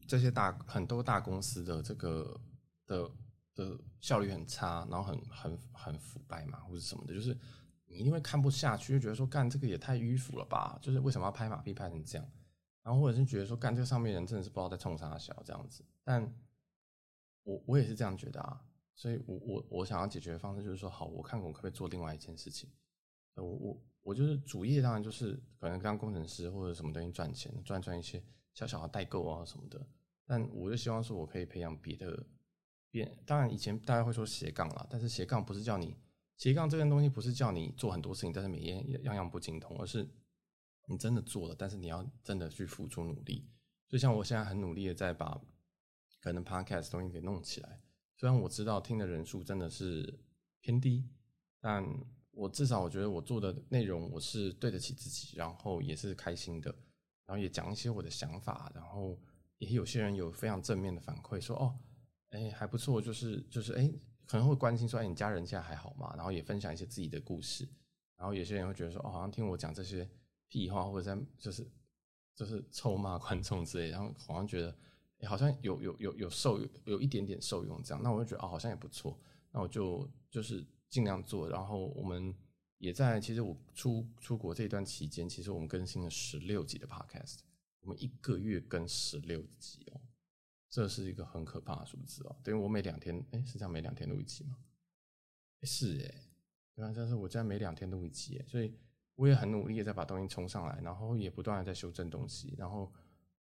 [0.07, 2.39] 这些大很多大公司的这个。
[2.89, 3.11] 的
[3.53, 7.37] 的效率很差，然后很很很腐败嘛，或者什么的，就是
[7.85, 12.27] 你因为看不下去，就觉得说干这个也太迂腐了吧，就是为什么要拍马屁拍成这样？
[12.81, 15.85] 然后或者是觉得说干这个上面人真的是不知道在冲啥小这样子。
[16.03, 16.33] 但
[17.43, 18.59] 我我也是这样觉得啊，
[18.95, 22.69] 所以我我我想要解决的方式就是说，好，我看我可不可以做另外一件事情。
[23.35, 28.23] 我我我就是主业，当然就是可能当工程师或者什么东西赚钱，赚赚一些
[28.53, 29.85] 小小的代购啊什么的。
[30.25, 32.25] 但我就希望说我可以培养别的。
[32.91, 35.95] 变，当然以前大家会说斜杠啦，但是斜杠不是叫你
[36.37, 40.07] 斜杠这件东西不是叫你做很多事情，但是每样样样不精通，而是
[40.87, 43.49] 你真的做了，但是你要真的去付出努力。
[43.87, 45.39] 就像我现在很努力的在把
[46.21, 47.81] 可能 podcast 东西给弄起来，
[48.15, 50.19] 虽然我知道听的人数真的是
[50.61, 51.09] 偏低，
[51.59, 51.85] 但
[52.31, 56.69] 我至少我觉得我做的内容我是对得起自己，然后也是开心的，
[57.25, 59.19] 然后也讲一些我的想法，然后
[59.57, 61.77] 也有些人有非常正面的反馈说哦。
[62.31, 63.91] 哎、还不错，就是就是哎、
[64.27, 66.13] 可能会关心说，哎、你家人现在还好吗？
[66.15, 67.67] 然后也分享一些自己的故事，
[68.15, 70.07] 然后有些人会觉得说，哦，好像听我讲这些
[70.47, 71.67] 屁话，或者在就是
[72.35, 74.77] 就是臭骂观众之类，然后好像觉得，
[75.19, 79.19] 欸、好像有有有有受有，一点点受用这样，那我就觉得哦，好像也不错，
[79.51, 81.49] 那我就就是尽量做。
[81.49, 82.33] 然后我们
[82.77, 87.39] 也在，其实我出出国这一段期间，其实我们更新了十六集的 Podcast，
[87.81, 89.99] 我们一个月更十六集哦。
[90.69, 94.55] 这是一个很可怕的数字哦，等于我每两天，哎，是这样，每两天录一期吗？
[95.63, 96.13] 是哎，
[96.75, 96.93] 对吧？
[96.95, 98.73] 但是我这样每两天录一期，所以
[99.15, 102.93] 我也很努力的在把东西冲上来，然后也不断的在修正东西，然后，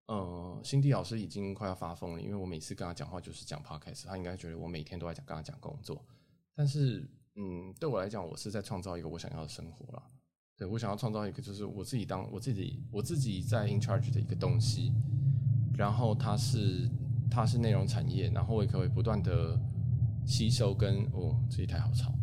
[0.05, 6.05] 呃，辛迪老师已经快要发疯了，因为我每次跟他讲话就是讲 podcast，他应该觉得我每天都在讲跟他讲工作，
[6.53, 10.03] 但是，嗯，对我来讲，我是在创造一个我想要的生活了，
[10.55, 14.93] 对，我想要创造一个就是我自己当我自己我自己在 in charge 的一个东西，
[15.76, 16.88] 然后它是。
[17.30, 19.59] 它是内容产业，然后我也可以不断的
[20.26, 22.13] 吸收跟哦，这一台好吵，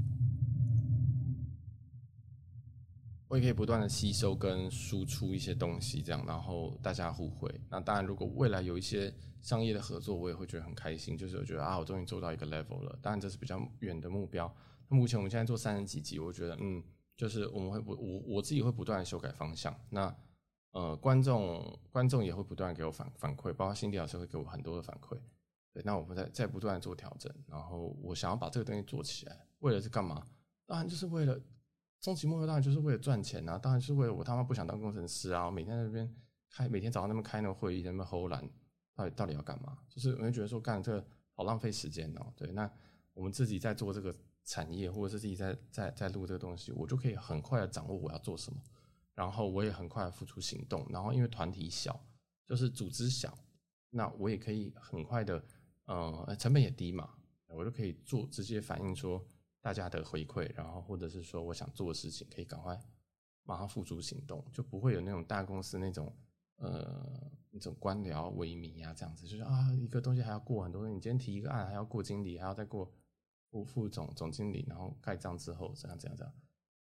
[3.28, 7.48] 我也可以不断的吸收跟输出一些东西，这样，然后大家互惠。
[7.70, 12.98] 那当然，如果未来有一些商业的合作，我也会觉得很开心，就是我觉得啊，我终于做到一个 level 了。
[13.02, 14.52] 当然，这是比较远的目标。
[14.88, 16.82] 那目前我们现在做三十几集，我觉得嗯，
[17.16, 19.74] 就是我们会不我我自己会不断的修改方向。
[19.90, 20.14] 那
[20.72, 25.18] 呃，观众观众也会不断给我反反馈，包括辛迪老师会给我很多的反馈。
[25.72, 30.26] 对，那我们在在不断做调整，然后我想要把这个东西做起来，为了是干嘛？
[30.66, 31.40] 当然就是为了
[32.00, 33.56] 终极目标，当然就是为了赚钱啊！
[33.56, 35.46] 当然是为了我他妈不想当工程师啊！
[35.46, 36.14] 我每天在那边
[36.50, 38.46] 开，每天早上那边开那个会议，在那边偷懒，
[38.94, 39.78] 到底到底要干嘛？
[39.88, 42.32] 就是我就觉得说干这个好浪费时间哦。
[42.36, 42.70] 对，那
[43.14, 44.14] 我们自己在做这个
[44.44, 48.60] 产业，或者是自己在在在录这个东西，我就可以很快的掌握我要做什么。
[49.14, 52.02] 然后我也很快付出行动，然后因为团体小，
[52.46, 53.36] 就是组织小，
[53.90, 55.44] 那我也可以很快的，
[55.84, 57.14] 呃，成本也低嘛，
[57.48, 59.22] 我就可以做直接反映说
[59.60, 62.80] 大家的回馈，然后或者是说我想做的事情，可以赶快
[63.42, 66.16] 马上付诸行动，就不会有那种大公司那种
[66.56, 72.90] 呃那种官僚萎靡啊这样子，就是啊一个东西还要过很多，你今天提一个案还要过经理，还要再过
[73.50, 76.34] 副副总总经理，然后盖章之后怎样怎样怎样，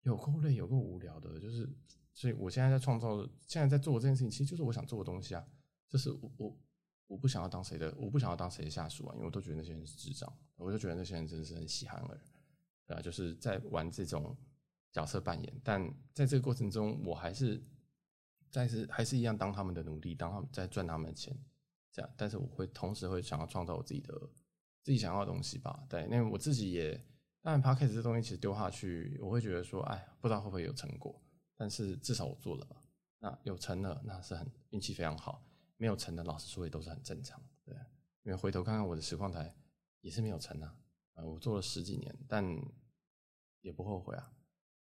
[0.05, 1.69] 有够累有够无聊的，就是。
[2.15, 5.45] 所以我现在在创造，现在在做这件事情，其实就是我想做的东西啊。
[5.91, 6.57] 就是我我
[7.07, 12.21] 我不想要当谁的，我不想要当谁的下属啊，因为我都觉得那些人是智障，我就觉得那些人真的是很稀罕而已，
[12.87, 14.37] 对啊，就是在玩这种
[14.91, 17.63] 角色扮演，但在这个过程中，我还是
[18.51, 21.37] 但是还是一样当他们的奴隶，当他们在赚他们的钱，
[21.93, 22.11] 这样。
[22.17, 24.15] 但是我会同时会想要创造我自己的
[24.83, 25.85] 自己想要的东西吧。
[25.89, 26.95] 对，因为我自己也
[27.41, 31.21] 当然 Podcast 这东西其实丢下去，我会觉得说，哎，不知道会不会有成果。
[31.57, 32.83] 但是至少我做了吧，
[33.19, 35.41] 那有成了，那是很运气非常好；
[35.77, 37.75] 没有成的，老实说也都是很正常，对。
[38.23, 39.55] 因为回头看看我的实况台，
[40.01, 40.77] 也是没有成啊。
[41.15, 42.45] 呃，我做了十几年，但
[43.61, 44.33] 也不后悔啊。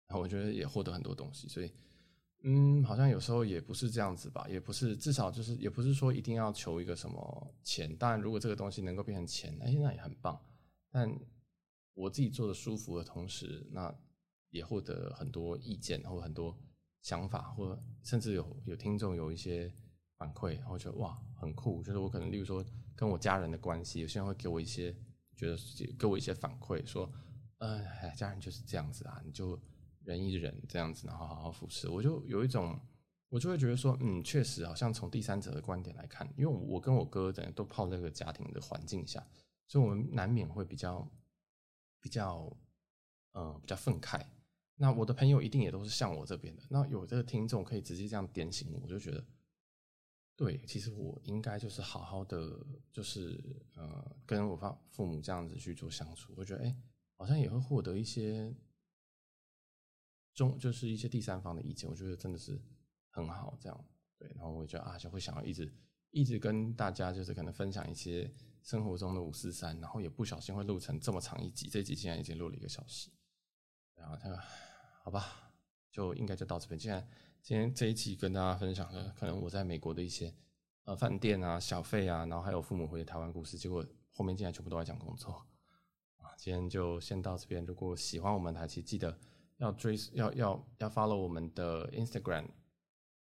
[0.08, 1.72] 然后我觉得也获得很多东西，所以，
[2.44, 7.96] 嗯，好像有时候也不是这样子吧，也不是，至少就是也不是说一定要求一个什么钱。
[7.98, 10.42] 当然，如果这个东西能够变成钱，哎，那也很棒。
[10.90, 11.14] 但
[11.94, 13.94] 我自己做的舒服的同时，那。
[14.54, 16.56] 也获得很多意见，或很多
[17.02, 19.74] 想法，或甚至有有听众有一些
[20.16, 21.82] 反馈，然后觉得哇很酷。
[21.84, 22.64] 就是我可能，例如说
[22.96, 24.96] 跟我家人的关系，有些人会给我一些
[25.36, 25.58] 觉得
[25.98, 27.12] 给我一些反馈，说，
[27.58, 27.84] 呃，
[28.16, 29.60] 家人就是这样子啊，你就
[30.04, 31.90] 忍一忍这样子，然后好好服侍。
[31.90, 32.80] 我就有一种，
[33.30, 39.26] 我就会觉得说，嗯，确实好像从第三者的观点来看，因为我跟我哥等都泡在这个家庭的环境下，
[39.68, 41.12] 所以我们难免会比较
[42.00, 42.56] 比较
[43.32, 44.24] 呃比较愤慨。
[44.84, 46.64] 那我的朋友一定也都是像我这边的。
[46.70, 49.26] 那有这个听众可以直接这样点醒我，我就觉得，
[50.36, 52.60] 对，其实我应该就是好好的，
[52.92, 53.42] 就是
[53.76, 56.34] 呃，跟我父父母这样子去做相处。
[56.36, 56.78] 我觉得，哎，
[57.16, 58.54] 好像也会获得一些
[60.34, 61.90] 中，就是一些第三方的意见。
[61.90, 62.62] 我觉得真的是
[63.10, 63.86] 很好，这样
[64.18, 64.30] 对。
[64.36, 65.74] 然后我就啊，就会想要一直
[66.10, 68.30] 一直跟大家，就是可能分享一些
[68.64, 71.70] 生活中的五四三，然后也不小心会录成这么长一集。
[71.70, 73.10] 这集现在已经录了一个小时，
[73.96, 74.30] 然后他。
[75.04, 75.52] 好吧，
[75.92, 76.80] 就应该就到这边。
[76.80, 77.06] 既然
[77.42, 80.34] 今天这一期跟大家分享了，可能我在美国的一些
[80.86, 85.46] 呃饭店啊、小费啊，然后还有父母回台湾故事，结果后面竟然全部都在讲工作
[86.16, 86.34] 啊。
[86.38, 87.66] 今天就先到这边。
[87.66, 89.20] 如果喜欢我们台期，记得
[89.58, 92.48] 要追要要要 follow 我们的 Instagram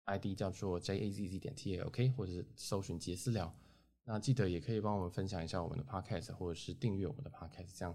[0.07, 3.55] ID 叫做 jazz 点 talk，或者是搜寻杰私聊。
[4.03, 7.95] 那记得也可以帮我们分享一下我们的 podcast，或者是订阅我们的 podcast，这样。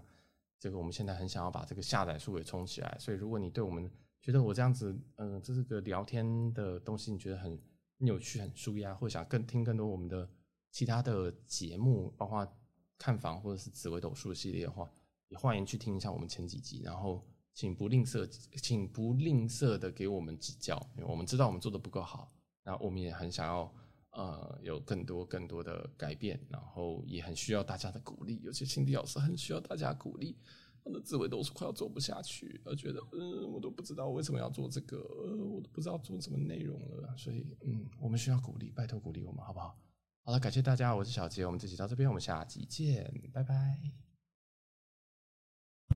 [0.58, 3.90] 这个我们现在很想要把这个下载数给冲起来，所以如果你对我们
[4.22, 7.58] 觉得我这样子，嗯、这是个聊天的东西，你觉得很
[7.98, 10.28] 有趣、很舒压，或想更听更多我们的
[10.72, 12.46] 其他的节目，包括
[12.98, 14.90] 看房或者是紫微斗数系列的话，
[15.28, 18.26] 也欢迎去听一下我们前几集，然后请不吝啬，
[18.60, 22.32] 请不吝啬的给我们指教，因为我们知道我们做的不够好，
[22.64, 23.72] 那我们也很想要
[24.16, 30.36] 呃有更多更多的改变，然后也很需要大家的鼓励，尤其心理老师很需要大家鼓励。
[30.82, 39.76] 他的自慰都是快要做不下去，而觉得嗯，我都不知道为什么要做这个，我都不知道做什么内容了，所以嗯，我们需要鼓励，拜托鼓励我们好不好？
[40.22, 44.05] 好了，感谢大家，我是小杰，我们这集到这边，我们下集见，拜拜。